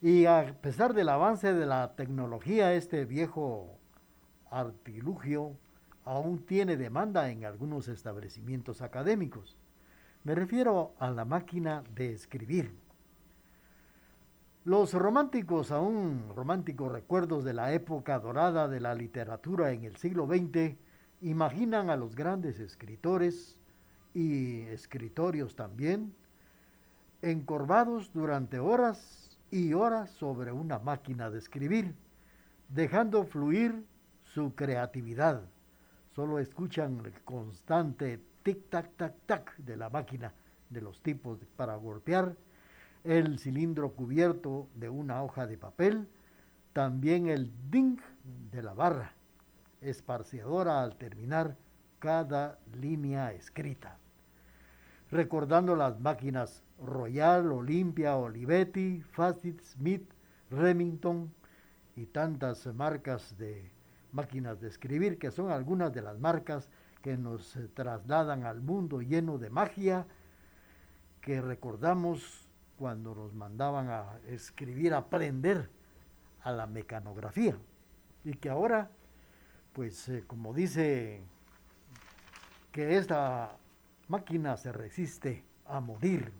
Y 0.00 0.26
a 0.26 0.56
pesar 0.60 0.94
del 0.94 1.08
avance 1.08 1.52
de 1.52 1.66
la 1.66 1.94
tecnología, 1.96 2.72
este 2.74 3.04
viejo 3.04 3.76
artilugio 4.50 5.56
aún 6.04 6.44
tiene 6.46 6.76
demanda 6.76 7.30
en 7.30 7.44
algunos 7.44 7.88
establecimientos 7.88 8.82
académicos. 8.82 9.56
Me 10.24 10.34
refiero 10.34 10.94
a 10.98 11.10
la 11.10 11.24
máquina 11.24 11.82
de 11.94 12.12
escribir. 12.12 12.72
Los 14.66 14.92
románticos, 14.92 15.70
aún 15.70 16.34
románticos 16.36 16.92
recuerdos 16.92 17.44
de 17.44 17.54
la 17.54 17.72
época 17.72 18.18
dorada 18.18 18.68
de 18.68 18.78
la 18.78 18.94
literatura 18.94 19.72
en 19.72 19.84
el 19.84 19.96
siglo 19.96 20.26
XX, 20.26 20.76
imaginan 21.22 21.88
a 21.88 21.96
los 21.96 22.14
grandes 22.14 22.60
escritores 22.60 23.56
y 24.12 24.60
escritorios 24.64 25.56
también, 25.56 26.14
encorvados 27.22 28.12
durante 28.12 28.58
horas 28.58 29.38
y 29.50 29.72
horas 29.72 30.10
sobre 30.10 30.52
una 30.52 30.78
máquina 30.78 31.30
de 31.30 31.38
escribir, 31.38 31.94
dejando 32.68 33.24
fluir 33.24 33.86
su 34.24 34.54
creatividad. 34.54 35.40
Solo 36.14 36.38
escuchan 36.38 37.00
el 37.06 37.18
constante 37.22 38.20
tic-tac-tac-tac 38.44 39.56
de 39.56 39.78
la 39.78 39.88
máquina 39.88 40.34
de 40.68 40.82
los 40.82 41.00
tipos 41.00 41.38
para 41.56 41.76
golpear 41.76 42.36
el 43.04 43.38
cilindro 43.38 43.92
cubierto 43.92 44.68
de 44.74 44.88
una 44.88 45.22
hoja 45.22 45.46
de 45.46 45.56
papel, 45.56 46.08
también 46.72 47.28
el 47.28 47.52
ding 47.70 47.98
de 48.52 48.62
la 48.62 48.74
barra, 48.74 49.12
esparciadora 49.80 50.82
al 50.82 50.96
terminar 50.96 51.56
cada 51.98 52.58
línea 52.78 53.32
escrita. 53.32 53.98
Recordando 55.10 55.74
las 55.76 55.98
máquinas 56.00 56.62
Royal, 56.78 57.50
Olympia, 57.52 58.16
Olivetti, 58.16 59.02
Facit, 59.02 59.60
Smith, 59.62 60.08
Remington 60.50 61.32
y 61.96 62.06
tantas 62.06 62.66
marcas 62.74 63.36
de 63.36 63.70
máquinas 64.12 64.60
de 64.60 64.68
escribir, 64.68 65.18
que 65.18 65.30
son 65.30 65.50
algunas 65.50 65.92
de 65.92 66.02
las 66.02 66.18
marcas 66.18 66.70
que 67.02 67.16
nos 67.16 67.58
trasladan 67.74 68.44
al 68.44 68.60
mundo 68.60 69.00
lleno 69.00 69.38
de 69.38 69.50
magia 69.50 70.06
que 71.20 71.40
recordamos 71.40 72.39
cuando 72.80 73.14
nos 73.14 73.34
mandaban 73.34 73.90
a 73.90 74.18
escribir, 74.26 74.94
a 74.94 74.98
aprender 74.98 75.68
a 76.42 76.50
la 76.50 76.66
mecanografía. 76.66 77.54
Y 78.24 78.32
que 78.32 78.48
ahora, 78.48 78.90
pues 79.74 80.08
eh, 80.08 80.24
como 80.26 80.54
dice 80.54 81.20
que 82.72 82.96
esta 82.96 83.58
máquina 84.08 84.56
se 84.56 84.72
resiste 84.72 85.44
a 85.66 85.80
morir, 85.80 86.32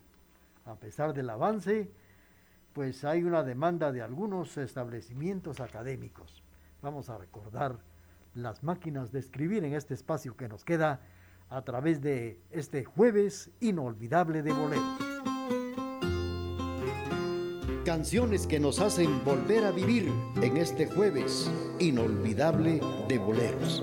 a 0.64 0.76
pesar 0.76 1.12
del 1.12 1.28
avance, 1.28 1.90
pues 2.72 3.04
hay 3.04 3.22
una 3.22 3.42
demanda 3.42 3.92
de 3.92 4.00
algunos 4.00 4.56
establecimientos 4.56 5.60
académicos. 5.60 6.42
Vamos 6.80 7.10
a 7.10 7.18
recordar 7.18 7.76
las 8.34 8.62
máquinas 8.62 9.12
de 9.12 9.18
escribir 9.18 9.62
en 9.62 9.74
este 9.74 9.92
espacio 9.92 10.38
que 10.38 10.48
nos 10.48 10.64
queda 10.64 11.02
a 11.50 11.60
través 11.60 12.00
de 12.00 12.40
este 12.50 12.86
jueves 12.86 13.50
inolvidable 13.60 14.42
de 14.42 14.52
boleros. 14.54 15.09
Canciones 17.90 18.46
que 18.46 18.60
nos 18.60 18.78
hacen 18.78 19.24
volver 19.24 19.64
a 19.64 19.72
vivir 19.72 20.12
en 20.40 20.58
este 20.58 20.86
jueves 20.86 21.50
inolvidable 21.80 22.80
de 23.08 23.18
boleros. 23.18 23.82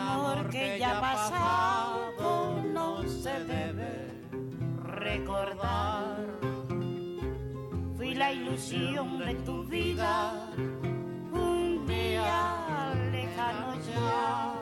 amor 0.00 0.48
que 0.48 0.78
ya 0.78 1.00
pasado 1.00 2.62
no 2.72 3.02
se 3.08 3.44
debe 3.44 3.92
recordar. 4.82 6.26
Fui 7.96 8.14
la 8.14 8.32
ilusión 8.32 9.18
de 9.18 9.34
tu 9.46 9.64
vida 9.64 10.50
un 11.32 11.86
día 11.86 12.94
lejano 13.12 13.74
ya. 13.92 14.54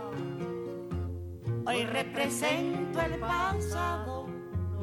Hoy 1.67 1.85
represento 1.85 3.01
el 3.01 3.21
pasado, 3.21 4.27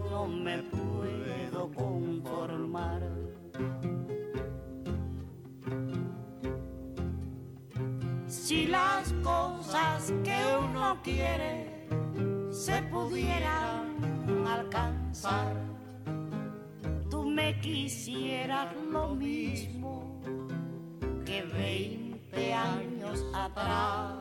no 0.09 0.27
me 0.27 0.63
conformar. 1.73 3.14
Si 8.45 8.67
las 8.67 9.11
cosas 9.23 10.13
que 10.23 10.37
uno 10.63 10.99
quiere 11.01 11.87
se 12.51 12.79
pudieran 12.83 13.97
alcanzar, 14.47 15.55
tú 17.09 17.23
me 17.25 17.59
quisieras 17.59 18.67
lo 18.91 19.15
mismo 19.15 20.21
que 21.25 21.41
20 21.41 22.53
años 22.53 23.25
atrás. 23.33 24.13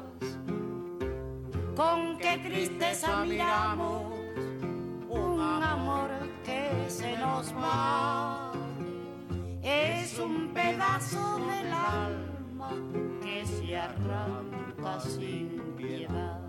Con 1.77 2.17
qué 2.17 2.39
tristeza 2.39 3.27
miramos 3.27 4.05
un 5.11 5.39
amor 5.39 6.09
que 6.47 6.71
se 6.89 7.15
nos 7.19 7.55
va. 7.55 8.53
Es 9.63 10.19
un 10.19 10.49
pedazo 10.55 11.37
del 11.41 11.71
alma 11.71 12.34
que 13.22 13.46
se 13.46 13.77
arranca 13.77 15.00
sin 15.00 15.61
piedad. 15.77 16.43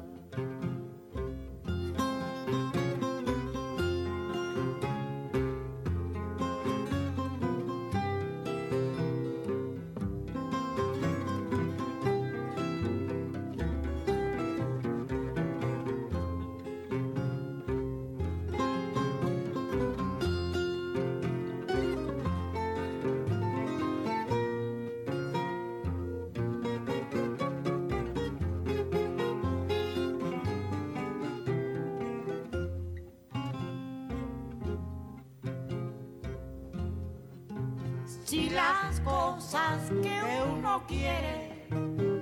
Si 38.26 38.50
las 38.50 39.00
cosas 39.02 39.92
que 40.02 40.20
uno 40.52 40.82
quiere 40.88 41.68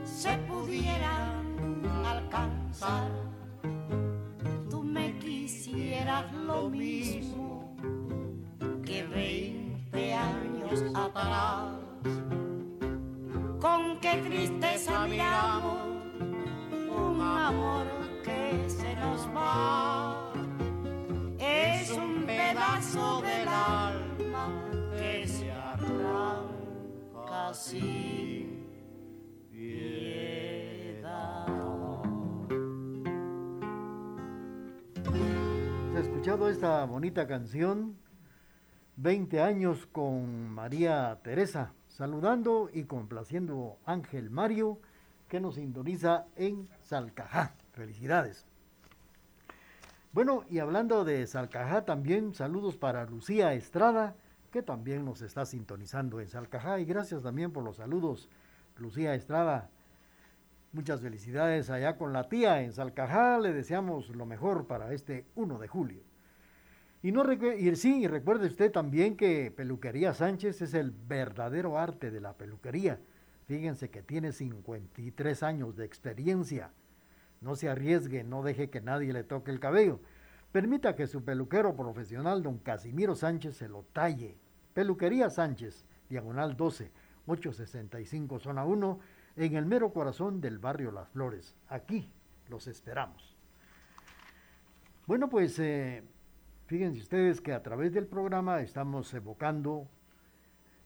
se 0.03 0.37
pudieran 0.39 1.81
alcanzar, 2.05 3.09
tú 4.69 4.83
me 4.83 5.17
quisieras 5.19 6.29
lo 6.33 6.69
mismo 6.69 7.73
que 8.85 9.03
veinte 9.05 10.13
años 10.13 10.83
atrás. 10.93 11.71
Con 13.61 13.97
qué 14.01 14.17
tristeza 14.27 15.07
miramos 15.07 15.77
un 16.69 17.21
amor 17.21 17.87
que 18.25 18.69
se 18.69 18.93
nos 18.97 19.25
va. 19.33 20.33
Es 21.39 21.89
un 21.91 22.25
pedazo 22.25 23.21
del 23.21 23.47
alma 23.47 23.92
sin 27.53 28.67
piedad. 29.51 31.45
¿Has 35.93 36.01
escuchado 36.01 36.49
esta 36.49 36.83
bonita 36.85 37.27
canción? 37.27 37.95
20 38.95 39.41
años 39.41 39.87
con 39.91 40.49
María 40.49 41.19
Teresa, 41.23 41.73
saludando 41.87 42.69
y 42.73 42.83
complaciendo 42.85 43.77
Ángel 43.85 44.29
Mario, 44.29 44.79
que 45.27 45.39
nos 45.39 45.55
sintoniza 45.55 46.25
en 46.35 46.67
Salcajá. 46.81 47.55
Felicidades. 47.73 48.45
Bueno, 50.11 50.43
y 50.49 50.59
hablando 50.59 51.05
de 51.05 51.25
Salcajá, 51.25 51.85
también 51.85 52.33
saludos 52.33 52.77
para 52.77 53.05
Lucía 53.05 53.53
Estrada, 53.53 54.15
que 54.53 54.61
también 54.61 55.03
nos 55.03 55.23
está 55.23 55.47
sintonizando 55.47 56.21
en 56.21 56.27
Salcajá. 56.29 56.79
Y 56.79 56.85
gracias 56.85 57.23
también 57.23 57.51
por 57.51 57.63
los 57.63 57.77
saludos, 57.77 58.29
Lucía 58.77 59.15
Estrada. 59.15 59.71
Muchas 60.71 61.01
felicidades 61.01 61.71
allá 61.71 61.97
con 61.97 62.13
la 62.13 62.29
tía 62.29 62.61
en 62.61 62.71
Salcajá. 62.71 63.39
Le 63.39 63.51
deseamos 63.51 64.09
lo 64.09 64.27
mejor 64.27 64.67
para 64.67 64.93
este 64.93 65.25
1 65.35 65.57
de 65.57 65.67
julio. 65.67 66.03
Y, 67.01 67.11
no 67.11 67.25
y 67.33 67.75
sí, 67.75 68.03
y 68.03 68.07
recuerde 68.07 68.45
usted 68.45 68.71
también 68.71 69.17
que 69.17 69.51
Peluquería 69.51 70.13
Sánchez 70.13 70.61
es 70.61 70.75
el 70.75 70.91
verdadero 70.91 71.79
arte 71.79 72.11
de 72.11 72.21
la 72.21 72.33
peluquería. 72.33 72.99
Fíjense 73.47 73.89
que 73.89 74.03
tiene 74.03 74.31
53 74.31 75.43
años 75.43 75.75
de 75.75 75.85
experiencia. 75.85 76.71
No 77.41 77.55
se 77.55 77.69
arriesgue, 77.69 78.23
no 78.23 78.43
deje 78.43 78.69
que 78.69 78.81
nadie 78.81 79.13
le 79.13 79.23
toque 79.23 79.49
el 79.49 79.59
cabello. 79.59 79.99
Permita 80.51 80.95
que 80.95 81.07
su 81.07 81.25
peluquero 81.25 81.75
profesional, 81.75 82.43
don 82.43 82.59
Casimiro 82.59 83.15
Sánchez, 83.15 83.57
se 83.57 83.67
lo 83.67 83.83
talle. 83.91 84.37
Peluquería 84.73 85.29
Sánchez, 85.29 85.85
diagonal 86.09 86.57
12, 86.57 86.91
865, 87.27 88.39
zona 88.39 88.65
1, 88.65 88.99
en 89.35 89.55
el 89.55 89.65
mero 89.65 89.93
corazón 89.93 90.41
del 90.41 90.59
barrio 90.59 90.91
Las 90.91 91.09
Flores. 91.09 91.55
Aquí 91.69 92.09
los 92.49 92.67
esperamos. 92.67 93.37
Bueno, 95.05 95.29
pues 95.29 95.59
eh, 95.59 96.03
fíjense 96.67 97.01
ustedes 97.01 97.41
que 97.41 97.53
a 97.53 97.61
través 97.61 97.93
del 97.93 98.07
programa 98.07 98.61
estamos 98.61 99.13
evocando 99.13 99.87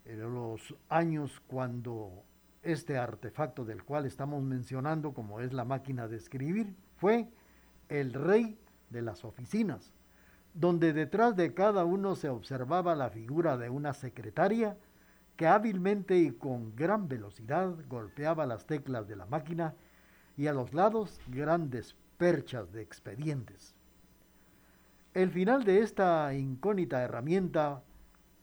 eh, 0.05 0.15
los 0.15 0.75
años 0.89 1.41
cuando 1.47 2.23
este 2.63 2.97
artefacto 2.97 3.63
del 3.63 3.83
cual 3.83 4.05
estamos 4.05 4.41
mencionando, 4.43 5.13
como 5.13 5.39
es 5.39 5.53
la 5.53 5.65
máquina 5.65 6.07
de 6.07 6.17
escribir, 6.17 6.75
fue 6.97 7.29
el 7.89 8.13
rey 8.13 8.59
de 8.89 9.01
las 9.01 9.23
oficinas, 9.23 9.93
donde 10.57 10.91
detrás 10.91 11.35
de 11.35 11.53
cada 11.53 11.85
uno 11.85 12.15
se 12.15 12.29
observaba 12.29 12.95
la 12.95 13.11
figura 13.11 13.57
de 13.57 13.69
una 13.69 13.93
secretaria 13.93 14.75
que 15.35 15.45
hábilmente 15.45 16.17
y 16.17 16.31
con 16.31 16.75
gran 16.75 17.07
velocidad 17.07 17.75
golpeaba 17.87 18.47
las 18.47 18.65
teclas 18.65 19.07
de 19.07 19.15
la 19.15 19.27
máquina 19.27 19.75
y 20.35 20.47
a 20.47 20.53
los 20.53 20.73
lados 20.73 21.21
grandes 21.27 21.95
perchas 22.17 22.71
de 22.71 22.81
expedientes. 22.81 23.75
El 25.13 25.29
final 25.29 25.63
de 25.63 25.81
esta 25.81 26.33
incógnita 26.33 27.03
herramienta 27.03 27.83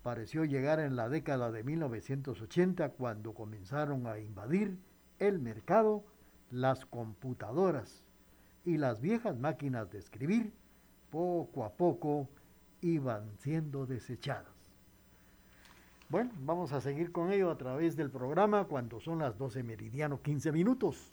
pareció 0.05 0.44
llegar 0.44 0.79
en 0.79 0.94
la 0.94 1.09
década 1.09 1.50
de 1.50 1.64
1980 1.64 2.90
cuando 2.90 3.35
comenzaron 3.35 4.07
a 4.07 4.20
invadir 4.20 4.79
el 5.18 5.40
mercado 5.40 6.05
las 6.53 6.87
computadoras 6.87 8.05
y 8.64 8.77
las 8.77 9.00
viejas 9.00 9.37
máquinas 9.37 9.90
de 9.90 9.98
escribir 9.98 10.53
poco 11.14 11.64
a 11.64 11.70
poco 11.70 12.29
iban 12.81 13.31
siendo 13.38 13.87
desechadas. 13.87 14.53
Bueno, 16.09 16.33
vamos 16.40 16.72
a 16.72 16.81
seguir 16.81 17.12
con 17.12 17.31
ello 17.31 17.53
a 17.53 17.57
través 17.57 17.94
del 17.94 18.11
programa 18.11 18.64
cuando 18.64 18.98
son 18.98 19.20
las 19.20 19.38
12 19.38 19.62
meridiano 19.62 20.20
15 20.20 20.50
minutos. 20.50 21.12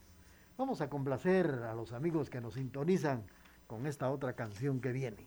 Vamos 0.57 0.81
a 0.81 0.89
complacer 0.89 1.45
a 1.69 1.75
los 1.75 1.93
amigos 1.93 2.31
que 2.31 2.41
nos 2.41 2.55
sintonizan 2.55 3.25
con 3.67 3.85
esta 3.85 4.09
otra 4.09 4.33
canción 4.33 4.81
que 4.81 4.91
viene. 4.91 5.17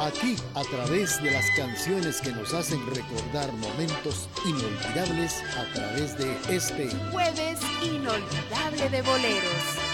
Aquí, 0.00 0.36
a 0.54 0.62
través 0.62 1.20
de 1.24 1.32
las 1.32 1.50
canciones 1.56 2.20
que 2.20 2.30
nos 2.30 2.54
hacen 2.54 2.78
recordar 2.86 3.52
momentos 3.54 4.28
inolvidables, 4.46 5.42
a 5.56 5.74
través 5.74 6.16
de 6.16 6.36
este 6.54 6.88
Jueves 7.10 7.58
inolvidable 7.82 8.90
de 8.90 9.02
boleros. 9.02 9.87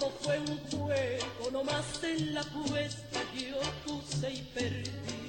Todo 0.00 0.12
fue 0.22 0.38
un 0.38 0.58
juego, 0.70 1.50
nomás 1.52 2.02
en 2.02 2.32
la 2.32 2.40
apuesta 2.40 3.20
yo 3.34 3.60
puse 3.84 4.32
y 4.32 4.42
perdí. 4.54 5.19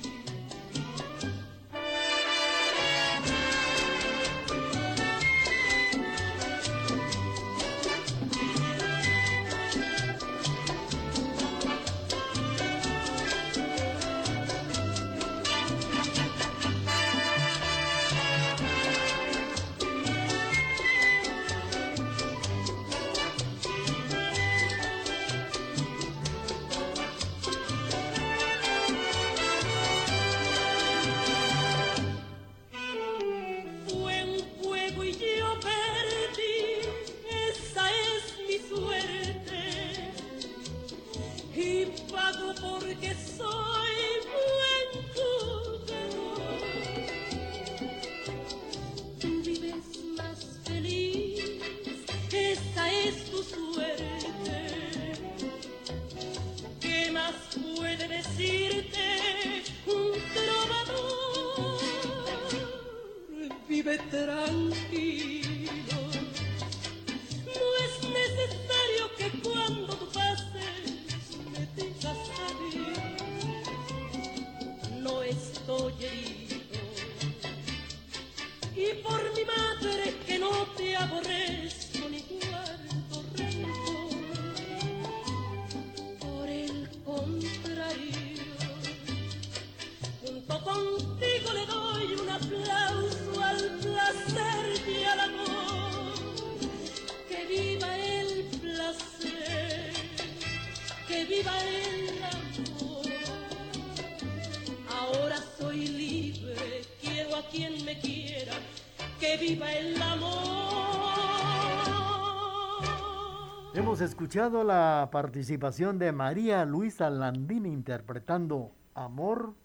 Escuchado 114.31 114.63
la 114.63 115.09
participación 115.11 115.99
de 115.99 116.13
María 116.13 116.63
Luisa 116.63 117.09
Landini 117.09 117.69
interpretando 117.69 118.71
Amor 118.93 119.55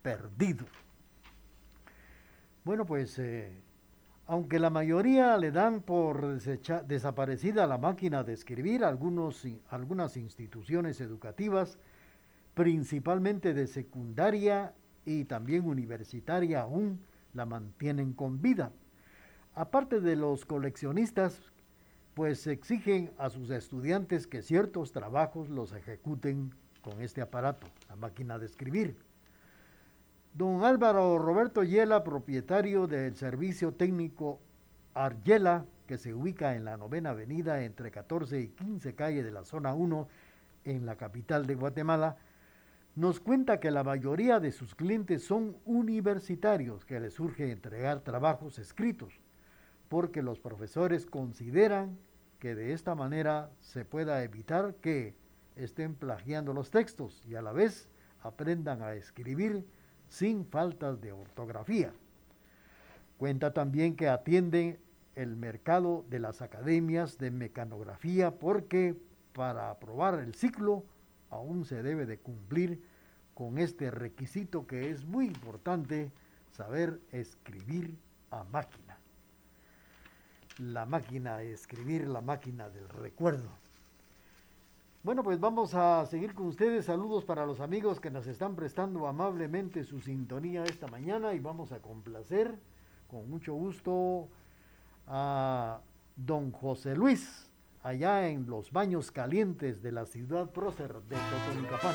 Perdido. 0.00 0.64
Bueno, 2.64 2.86
pues 2.86 3.18
eh, 3.18 3.52
aunque 4.26 4.58
la 4.58 4.70
mayoría 4.70 5.36
le 5.36 5.50
dan 5.50 5.82
por 5.82 6.40
desaparecida 6.40 7.66
la 7.66 7.76
máquina 7.76 8.24
de 8.24 8.32
escribir, 8.32 8.84
algunos, 8.84 9.46
algunas 9.68 10.16
instituciones 10.16 11.02
educativas, 11.02 11.78
principalmente 12.54 13.52
de 13.52 13.66
secundaria 13.66 14.72
y 15.04 15.26
también 15.26 15.66
universitaria, 15.66 16.62
aún 16.62 17.00
la 17.34 17.44
mantienen 17.44 18.14
con 18.14 18.40
vida. 18.40 18.72
Aparte 19.54 20.00
de 20.00 20.16
los 20.16 20.46
coleccionistas, 20.46 21.49
pues 22.20 22.46
exigen 22.46 23.10
a 23.16 23.30
sus 23.30 23.48
estudiantes 23.48 24.26
que 24.26 24.42
ciertos 24.42 24.92
trabajos 24.92 25.48
los 25.48 25.72
ejecuten 25.72 26.54
con 26.82 27.00
este 27.00 27.22
aparato, 27.22 27.66
la 27.88 27.96
máquina 27.96 28.38
de 28.38 28.44
escribir. 28.44 28.94
Don 30.34 30.62
Álvaro 30.62 31.18
Roberto 31.18 31.62
Yela, 31.62 32.04
propietario 32.04 32.86
del 32.86 33.16
servicio 33.16 33.72
técnico 33.72 34.38
Argela, 34.92 35.64
que 35.86 35.96
se 35.96 36.12
ubica 36.12 36.54
en 36.54 36.66
la 36.66 36.76
novena 36.76 37.08
avenida 37.08 37.64
entre 37.64 37.90
14 37.90 38.38
y 38.38 38.48
15 38.48 38.94
calle 38.94 39.22
de 39.22 39.30
la 39.30 39.44
zona 39.44 39.72
1 39.72 40.06
en 40.66 40.84
la 40.84 40.96
capital 40.96 41.46
de 41.46 41.54
Guatemala, 41.54 42.18
nos 42.96 43.18
cuenta 43.18 43.60
que 43.60 43.70
la 43.70 43.82
mayoría 43.82 44.40
de 44.40 44.52
sus 44.52 44.74
clientes 44.74 45.24
son 45.24 45.56
universitarios 45.64 46.84
que 46.84 47.00
les 47.00 47.14
surge 47.14 47.50
entregar 47.50 48.00
trabajos 48.00 48.58
escritos, 48.58 49.14
porque 49.88 50.20
los 50.20 50.38
profesores 50.38 51.06
consideran 51.06 51.96
que 52.40 52.54
de 52.54 52.72
esta 52.72 52.94
manera 52.94 53.50
se 53.60 53.84
pueda 53.84 54.24
evitar 54.24 54.74
que 54.76 55.14
estén 55.56 55.94
plagiando 55.94 56.52
los 56.52 56.70
textos 56.70 57.22
y 57.26 57.34
a 57.36 57.42
la 57.42 57.52
vez 57.52 57.88
aprendan 58.22 58.82
a 58.82 58.94
escribir 58.94 59.64
sin 60.08 60.46
faltas 60.46 61.00
de 61.00 61.12
ortografía. 61.12 61.92
Cuenta 63.18 63.52
también 63.52 63.94
que 63.94 64.08
atienden 64.08 64.78
el 65.14 65.36
mercado 65.36 66.04
de 66.08 66.18
las 66.18 66.40
academias 66.40 67.18
de 67.18 67.30
mecanografía 67.30 68.30
porque 68.38 68.96
para 69.34 69.70
aprobar 69.70 70.18
el 70.18 70.34
ciclo 70.34 70.84
aún 71.28 71.64
se 71.64 71.82
debe 71.82 72.06
de 72.06 72.18
cumplir 72.18 72.82
con 73.34 73.58
este 73.58 73.90
requisito 73.90 74.66
que 74.66 74.90
es 74.90 75.04
muy 75.04 75.26
importante, 75.26 76.10
saber 76.50 77.00
escribir 77.12 77.96
a 78.30 78.44
máquina. 78.44 78.89
La 80.60 80.84
máquina 80.84 81.38
de 81.38 81.54
escribir, 81.54 82.06
la 82.06 82.20
máquina 82.20 82.68
del 82.68 82.86
recuerdo. 82.86 83.48
Bueno, 85.02 85.22
pues 85.22 85.40
vamos 85.40 85.74
a 85.74 86.04
seguir 86.04 86.34
con 86.34 86.48
ustedes. 86.48 86.84
Saludos 86.84 87.24
para 87.24 87.46
los 87.46 87.60
amigos 87.60 87.98
que 87.98 88.10
nos 88.10 88.26
están 88.26 88.56
prestando 88.56 89.06
amablemente 89.06 89.84
su 89.84 90.00
sintonía 90.00 90.62
esta 90.64 90.86
mañana 90.88 91.32
y 91.32 91.38
vamos 91.38 91.72
a 91.72 91.80
complacer 91.80 92.58
con 93.08 93.30
mucho 93.30 93.54
gusto 93.54 94.28
a 95.06 95.80
don 96.14 96.52
José 96.52 96.94
Luis, 96.94 97.48
allá 97.82 98.28
en 98.28 98.46
los 98.46 98.70
baños 98.70 99.10
calientes 99.10 99.82
de 99.82 99.92
la 99.92 100.04
ciudad 100.04 100.50
prócer 100.50 100.92
de 100.92 101.16
Totonicapán. 101.16 101.94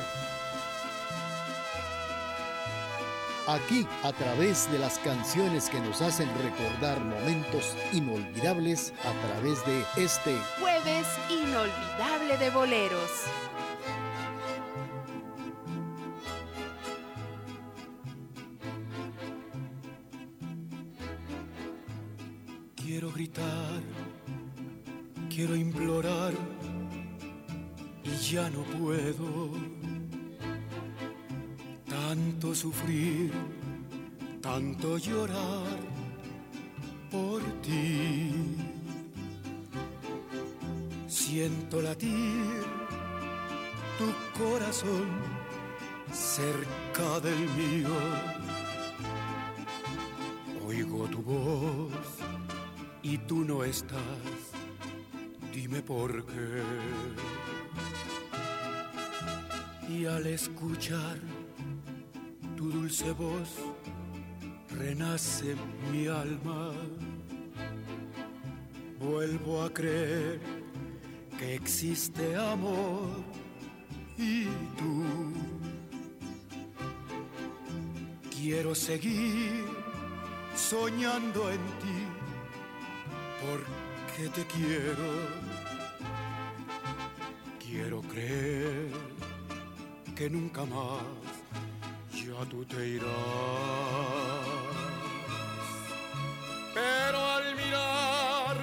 Aquí, 3.48 3.86
a 4.02 4.12
través 4.12 4.70
de 4.72 4.78
las 4.80 4.98
canciones 4.98 5.70
que 5.70 5.78
nos 5.78 6.02
hacen 6.02 6.28
recordar 6.42 6.98
momentos 6.98 7.76
inolvidables, 7.92 8.92
a 9.04 9.12
través 9.28 9.64
de 9.64 9.84
este 9.96 10.36
jueves 10.58 11.06
inolvidable 11.30 12.38
de 12.38 12.50
boleros. 12.50 13.10
Quiero 22.74 23.12
gritar, 23.12 23.80
quiero 25.28 25.54
implorar 25.54 26.34
y 28.02 28.10
ya 28.16 28.50
no 28.50 28.64
puedo 28.64 29.52
sufrir, 32.56 33.30
tanto 34.40 34.96
llorar 34.96 35.78
por 37.10 37.42
ti. 37.60 38.30
Siento 41.06 41.82
latir 41.82 42.64
tu 43.98 44.08
corazón 44.42 45.06
cerca 46.10 47.20
del 47.20 47.40
mío. 47.60 47.94
Oigo 50.66 51.06
tu 51.08 51.20
voz 51.22 52.08
y 53.02 53.18
tú 53.18 53.44
no 53.44 53.64
estás. 53.64 54.00
Dime 55.52 55.82
por 55.82 56.24
qué. 56.24 56.62
Y 59.90 60.06
al 60.06 60.26
escuchar 60.26 61.18
tu 62.66 62.72
dulce 62.72 63.12
voz 63.12 63.50
renace 64.70 65.54
mi 65.92 66.06
alma. 66.06 66.72
Vuelvo 68.98 69.62
a 69.62 69.72
creer 69.72 70.40
que 71.38 71.54
existe 71.54 72.34
amor 72.34 73.08
y 74.18 74.44
tú. 74.78 75.04
Quiero 78.34 78.74
seguir 78.74 79.64
soñando 80.56 81.50
en 81.50 81.64
ti 81.82 81.98
porque 83.44 84.28
te 84.30 84.44
quiero. 84.54 85.10
Quiero 87.64 88.00
creer 88.02 88.90
que 90.16 90.30
nunca 90.30 90.64
más 90.64 91.35
tú 92.44 92.64
te 92.66 92.86
irás. 92.86 93.08
Pero 96.74 97.18
al 97.36 97.56
mirar 97.56 98.56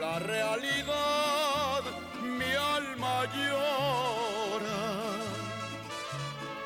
la 0.00 0.18
realidad, 0.18 1.82
mi 2.22 2.52
alma 2.78 3.24
llora. 3.34 4.82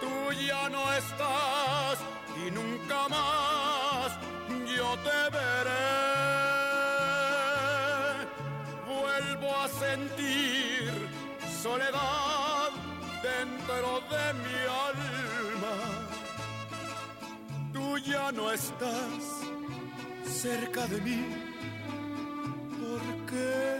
Tú 0.00 0.32
ya 0.46 0.68
no 0.68 0.92
estás 0.92 1.98
y 2.44 2.50
nunca 2.50 2.79
no 18.32 18.50
estás 18.52 19.40
cerca 20.24 20.86
de 20.86 21.00
mí. 21.00 21.26
¿Por 22.78 23.26
qué? 23.26 23.79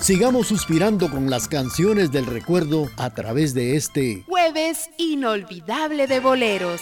Sigamos 0.00 0.46
suspirando 0.46 1.10
con 1.10 1.28
las 1.28 1.48
canciones 1.48 2.12
del 2.12 2.24
recuerdo 2.24 2.88
a 2.96 3.10
través 3.10 3.52
de 3.52 3.76
este 3.76 4.22
jueves 4.26 4.90
inolvidable 4.96 6.06
de 6.06 6.20
boleros. 6.20 6.80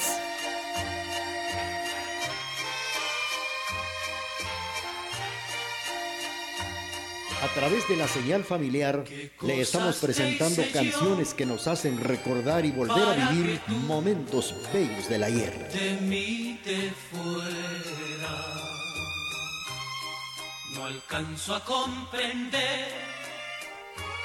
A 7.42 7.48
través 7.54 7.88
de 7.88 7.96
la 7.96 8.06
señal 8.06 8.44
familiar 8.44 9.04
le 9.42 9.60
estamos 9.60 9.96
presentando 9.96 10.62
canciones 10.72 11.32
que 11.32 11.46
nos 11.46 11.66
hacen 11.68 11.98
recordar 11.98 12.66
y 12.66 12.70
volver 12.70 13.02
a 13.02 13.30
vivir 13.30 13.60
momentos 13.86 14.54
bellos 14.74 15.08
del 15.08 15.22
ayer. 15.24 15.68
De 15.72 15.98
mí 16.02 16.60
te 16.62 16.92
fuera, 17.10 17.75
no 20.86 20.92
alcanzo 20.92 21.54
a 21.54 21.64
comprender 21.64 22.88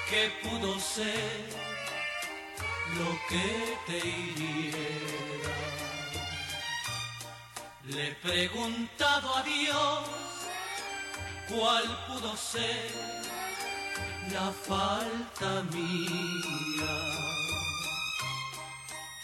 qué 0.09 0.31
pudo 0.43 0.79
ser 0.79 1.49
lo 2.97 3.11
que 3.29 3.77
te 3.87 3.97
hiriera. 3.97 5.57
Le 7.85 8.07
he 8.07 8.15
preguntado 8.15 9.35
a 9.35 9.43
Dios 9.43 9.99
cuál 11.49 11.83
pudo 12.07 12.35
ser 12.37 12.91
la 14.31 14.51
falta 14.51 15.63
mía. 15.73 16.95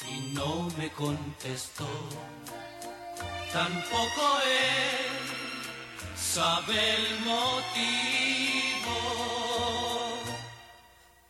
Y 0.10 0.34
no 0.34 0.70
me 0.78 0.90
contestó, 0.92 1.88
tampoco 3.52 4.40
él 4.44 5.07
sabe 6.38 6.78
el 6.98 7.08
motivo. 7.32 8.98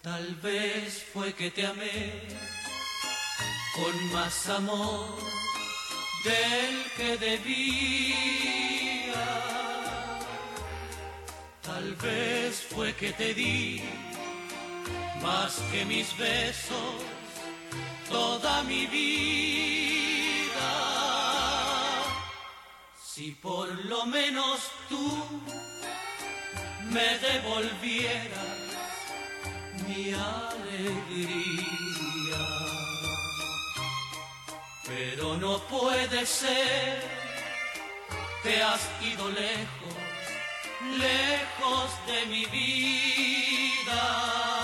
Tal 0.02 0.26
vez 0.46 1.02
fue 1.12 1.32
que 1.32 1.50
te 1.50 1.66
amé 1.66 2.02
con 3.76 3.94
más 4.12 4.36
amor 4.48 5.16
del 6.28 6.74
que 6.96 7.10
debía 7.28 8.18
Tal 11.62 11.88
vez 12.06 12.52
fue 12.72 12.88
que 13.00 13.10
te 13.12 13.32
di 13.32 13.82
más 15.22 15.52
que 15.70 15.84
mis 15.86 16.08
besos 16.18 16.96
toda 18.10 18.62
mi 18.64 18.86
vida. 18.86 19.87
Si 23.18 23.32
por 23.32 23.68
lo 23.86 24.06
menos 24.06 24.60
tú 24.88 25.42
me 26.84 27.18
devolvieras 27.18 28.58
mi 29.88 30.12
alegría. 30.12 31.58
Pero 34.86 35.36
no 35.36 35.58
puede 35.66 36.24
ser, 36.26 37.02
te 38.44 38.62
has 38.62 38.88
ido 39.02 39.28
lejos 39.30 39.98
lejos 40.96 41.90
de 42.06 42.26
mi 42.26 42.44
vida. 42.46 44.57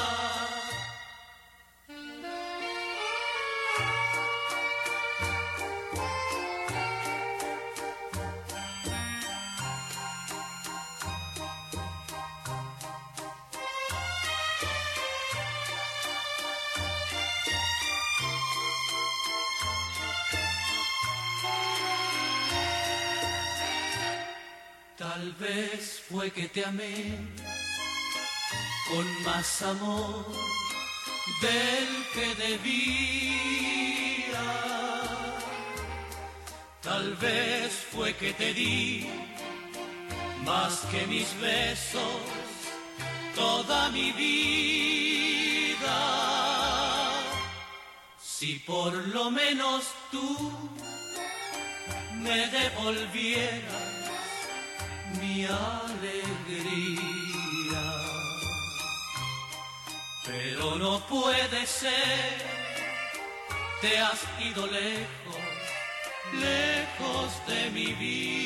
Tal 25.25 25.33
vez 25.41 26.03
fue 26.07 26.31
que 26.31 26.49
te 26.49 26.62
amé 26.66 27.16
con 28.91 29.22
más 29.22 29.62
amor 29.62 30.27
del 31.41 31.89
que 32.12 32.35
debía. 32.47 34.45
Tal 36.83 37.14
vez 37.14 37.72
fue 37.91 38.14
que 38.16 38.35
te 38.35 38.53
di 38.53 39.09
más 40.45 40.81
que 40.91 41.07
mis 41.07 41.41
besos 41.41 42.20
toda 43.35 43.89
mi 43.93 44.12
vida. 44.12 46.01
Si 48.20 48.59
por 48.59 48.93
lo 48.93 49.31
menos 49.31 49.85
tú 50.11 50.53
me 52.12 52.47
devolvieras 52.49 53.84
mi 55.21 55.45
alegría. 55.45 57.05
Pero 60.27 60.77
no 60.77 61.01
puede 61.07 61.67
ser, 61.67 62.43
te 63.81 63.99
has 63.99 64.25
ido 64.41 64.67
lejos, 64.67 65.37
lejos 66.33 67.47
de 67.47 67.71
mi 67.71 67.93
vida. 67.95 68.45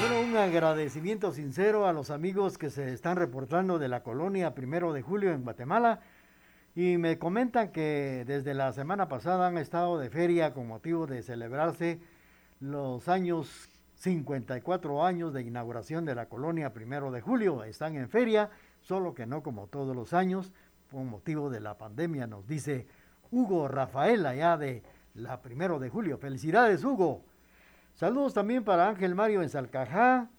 Bueno, 0.00 0.20
un 0.20 0.36
agradecimiento 0.36 1.32
sincero 1.32 1.88
a 1.88 1.92
los 1.92 2.10
amigos 2.10 2.56
que 2.56 2.70
se 2.70 2.92
están 2.92 3.16
reportando 3.16 3.80
de 3.80 3.88
la 3.88 4.04
colonia 4.04 4.54
Primero 4.54 4.92
de 4.92 5.02
Julio 5.02 5.32
en 5.32 5.42
Guatemala 5.42 6.00
y 6.78 6.96
me 6.96 7.18
comentan 7.18 7.72
que 7.72 8.22
desde 8.24 8.54
la 8.54 8.72
semana 8.72 9.08
pasada 9.08 9.48
han 9.48 9.58
estado 9.58 9.98
de 9.98 10.10
feria 10.10 10.54
con 10.54 10.68
motivo 10.68 11.08
de 11.08 11.24
celebrarse 11.24 11.98
los 12.60 13.08
años 13.08 13.68
54 13.96 15.04
años 15.04 15.32
de 15.34 15.42
inauguración 15.42 16.04
de 16.04 16.14
la 16.14 16.28
colonia 16.28 16.72
primero 16.72 17.10
de 17.10 17.20
julio. 17.20 17.64
Están 17.64 17.96
en 17.96 18.08
feria, 18.08 18.50
solo 18.80 19.12
que 19.12 19.26
no 19.26 19.42
como 19.42 19.66
todos 19.66 19.96
los 19.96 20.12
años, 20.12 20.52
por 20.88 21.02
motivo 21.02 21.50
de 21.50 21.58
la 21.58 21.76
pandemia, 21.76 22.28
nos 22.28 22.46
dice 22.46 22.86
Hugo 23.32 23.66
Rafael 23.66 24.24
allá 24.24 24.56
de 24.56 24.84
la 25.14 25.42
primero 25.42 25.80
de 25.80 25.88
julio. 25.88 26.16
Felicidades, 26.16 26.84
Hugo. 26.84 27.24
Saludos 27.94 28.34
también 28.34 28.62
para 28.62 28.88
Ángel 28.88 29.16
Mario 29.16 29.42
en 29.42 29.48
Salcajá. 29.48 30.30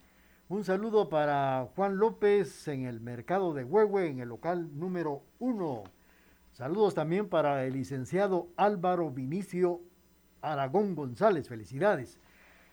Un 0.47 0.63
saludo 0.63 1.09
para 1.09 1.67
Juan 1.75 1.97
López 1.97 2.65
en 2.69 2.85
el 2.85 3.01
mercado 3.01 3.53
de 3.53 3.65
Huehue, 3.65 4.07
en 4.07 4.21
el 4.21 4.29
local 4.29 4.69
número 4.79 5.23
uno. 5.39 5.83
Saludos 6.59 6.93
también 6.93 7.29
para 7.29 7.63
el 7.63 7.71
licenciado 7.71 8.49
Álvaro 8.57 9.09
Vinicio 9.11 9.79
Aragón 10.41 10.93
González, 10.93 11.47
felicidades. 11.47 12.19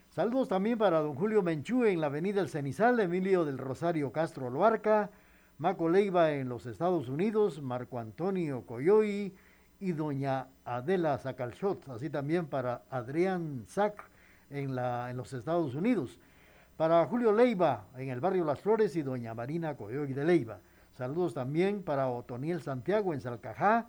Saludos 0.09 0.49
también 0.49 0.77
para 0.77 0.99
don 0.99 1.15
Julio 1.15 1.41
Menchú 1.41 1.85
en 1.85 2.01
la 2.01 2.09
avenida 2.09 2.41
El 2.41 2.49
Cenizal, 2.49 2.99
Emilio 2.99 3.45
del 3.45 3.59
Rosario 3.59 4.11
Castro 4.11 4.51
Loarca, 4.51 5.11
Maco 5.59 5.89
Leiva 5.89 6.33
en 6.33 6.49
los 6.49 6.67
Estados 6.67 7.09
Unidos, 7.09 7.63
Marco 7.63 8.01
Antonio 8.01 8.67
Coyoy 8.67 9.33
y 9.79 9.93
doña 9.93 10.49
Adela 10.65 11.17
Zacalchot, 11.19 11.89
así 11.91 12.11
también 12.11 12.47
para 12.47 12.83
Adrián 12.91 13.67
Zac 13.69 14.11
en, 14.51 14.75
la, 14.75 15.13
en 15.13 15.17
los 15.17 15.33
Estados 15.33 15.77
Unidos, 15.77 16.19
para 16.77 17.07
Julio 17.07 17.31
Leiva 17.31 17.87
en 17.97 18.09
el 18.09 18.19
barrio 18.19 18.45
Las 18.45 18.59
Flores 18.59 18.97
y 18.97 19.03
doña 19.03 19.33
Marina 19.33 19.77
Coyoy 19.77 20.13
de 20.13 20.25
Leiva. 20.25 20.59
Saludos 20.97 21.35
también 21.35 21.83
para 21.83 22.09
Otoniel 22.09 22.63
Santiago 22.63 23.13
en 23.13 23.21
Salcajá, 23.21 23.87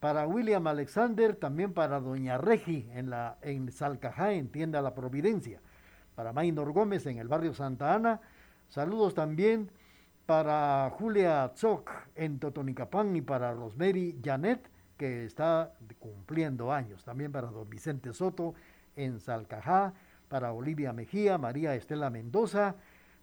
para 0.00 0.26
William 0.26 0.66
Alexander, 0.66 1.36
también 1.36 1.72
para 1.72 2.00
Doña 2.00 2.36
Regi 2.36 2.88
en, 2.92 3.12
en 3.42 3.70
Salcajá, 3.70 4.32
en 4.32 4.48
Tienda 4.48 4.82
La 4.82 4.92
Providencia, 4.92 5.60
para 6.16 6.32
Maynor 6.32 6.72
Gómez 6.72 7.06
en 7.06 7.18
el 7.18 7.28
barrio 7.28 7.54
Santa 7.54 7.94
Ana. 7.94 8.20
Saludos 8.68 9.14
también 9.14 9.70
para 10.26 10.90
Julia 10.98 11.52
Zoc 11.54 11.90
en 12.16 12.40
Totonicapán 12.40 13.14
y 13.14 13.20
para 13.20 13.52
Rosemary 13.52 14.20
Janet, 14.22 14.68
que 14.96 15.26
está 15.26 15.74
cumpliendo 16.00 16.72
años. 16.72 17.04
También 17.04 17.30
para 17.30 17.46
don 17.46 17.70
Vicente 17.70 18.12
Soto 18.12 18.54
en 18.96 19.20
Salcajá, 19.20 19.94
para 20.28 20.52
Olivia 20.52 20.92
Mejía, 20.92 21.38
María 21.38 21.76
Estela 21.76 22.10
Mendoza, 22.10 22.74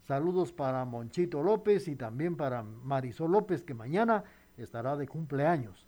Saludos 0.07 0.51
para 0.51 0.83
Monchito 0.83 1.41
López 1.43 1.87
y 1.87 1.95
también 1.95 2.35
para 2.35 2.61
Marisol 2.61 3.31
López, 3.31 3.63
que 3.63 3.73
mañana 3.73 4.25
estará 4.57 4.97
de 4.97 5.07
cumpleaños. 5.07 5.87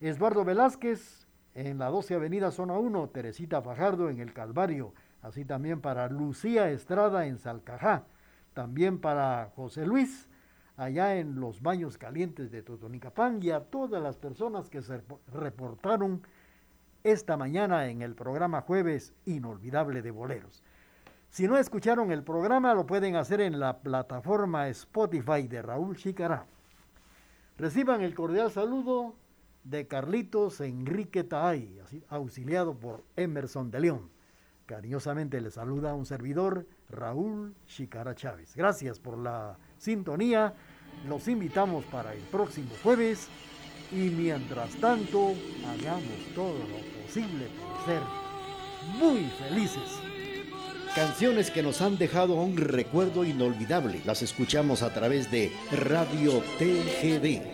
Eduardo 0.00 0.44
Velázquez 0.44 1.26
en 1.54 1.78
la 1.78 1.88
12 1.88 2.14
Avenida 2.14 2.50
Zona 2.50 2.74
1, 2.78 3.08
Teresita 3.08 3.62
Fajardo 3.62 4.10
en 4.10 4.20
el 4.20 4.34
Calvario, 4.34 4.92
así 5.22 5.46
también 5.46 5.80
para 5.80 6.08
Lucía 6.08 6.70
Estrada 6.70 7.26
en 7.26 7.38
Salcajá, 7.38 8.04
también 8.52 9.00
para 9.00 9.50
José 9.56 9.86
Luis 9.86 10.28
allá 10.76 11.16
en 11.16 11.40
los 11.40 11.62
baños 11.62 11.96
calientes 11.96 12.50
de 12.50 12.62
Totonicapán 12.62 13.42
y 13.42 13.50
a 13.50 13.60
todas 13.60 14.02
las 14.02 14.18
personas 14.18 14.68
que 14.68 14.82
se 14.82 15.00
reportaron 15.32 16.22
esta 17.02 17.36
mañana 17.36 17.88
en 17.88 18.02
el 18.02 18.14
programa 18.14 18.60
Jueves 18.62 19.14
Inolvidable 19.24 20.02
de 20.02 20.10
Boleros. 20.10 20.62
Si 21.34 21.48
no 21.48 21.58
escucharon 21.58 22.12
el 22.12 22.22
programa, 22.22 22.74
lo 22.74 22.86
pueden 22.86 23.16
hacer 23.16 23.40
en 23.40 23.58
la 23.58 23.78
plataforma 23.78 24.68
Spotify 24.68 25.48
de 25.48 25.62
Raúl 25.62 25.96
Chicará. 25.96 26.46
Reciban 27.58 28.02
el 28.02 28.14
cordial 28.14 28.52
saludo 28.52 29.16
de 29.64 29.88
Carlitos 29.88 30.60
Enrique 30.60 31.24
Taay, 31.24 31.80
auxiliado 32.08 32.78
por 32.78 33.02
Emerson 33.16 33.72
de 33.72 33.80
León. 33.80 34.10
Cariñosamente 34.66 35.40
le 35.40 35.50
saluda 35.50 35.92
un 35.94 36.06
servidor, 36.06 36.68
Raúl 36.88 37.56
Chicara 37.66 38.14
Chávez. 38.14 38.54
Gracias 38.54 39.00
por 39.00 39.18
la 39.18 39.58
sintonía. 39.76 40.54
Los 41.08 41.26
invitamos 41.26 41.84
para 41.86 42.14
el 42.14 42.22
próximo 42.30 42.70
jueves 42.80 43.28
y 43.90 44.08
mientras 44.08 44.76
tanto 44.76 45.32
hagamos 45.66 46.32
todo 46.32 46.60
lo 46.60 47.02
posible 47.02 47.48
por 47.58 47.86
ser 47.86 48.02
muy 49.00 49.24
felices. 49.30 50.13
Canciones 50.94 51.50
que 51.50 51.64
nos 51.64 51.80
han 51.80 51.98
dejado 51.98 52.34
un 52.34 52.56
recuerdo 52.56 53.24
inolvidable. 53.24 54.00
Las 54.06 54.22
escuchamos 54.22 54.82
a 54.82 54.94
través 54.94 55.28
de 55.28 55.50
Radio 55.72 56.40
TGD 56.58 57.53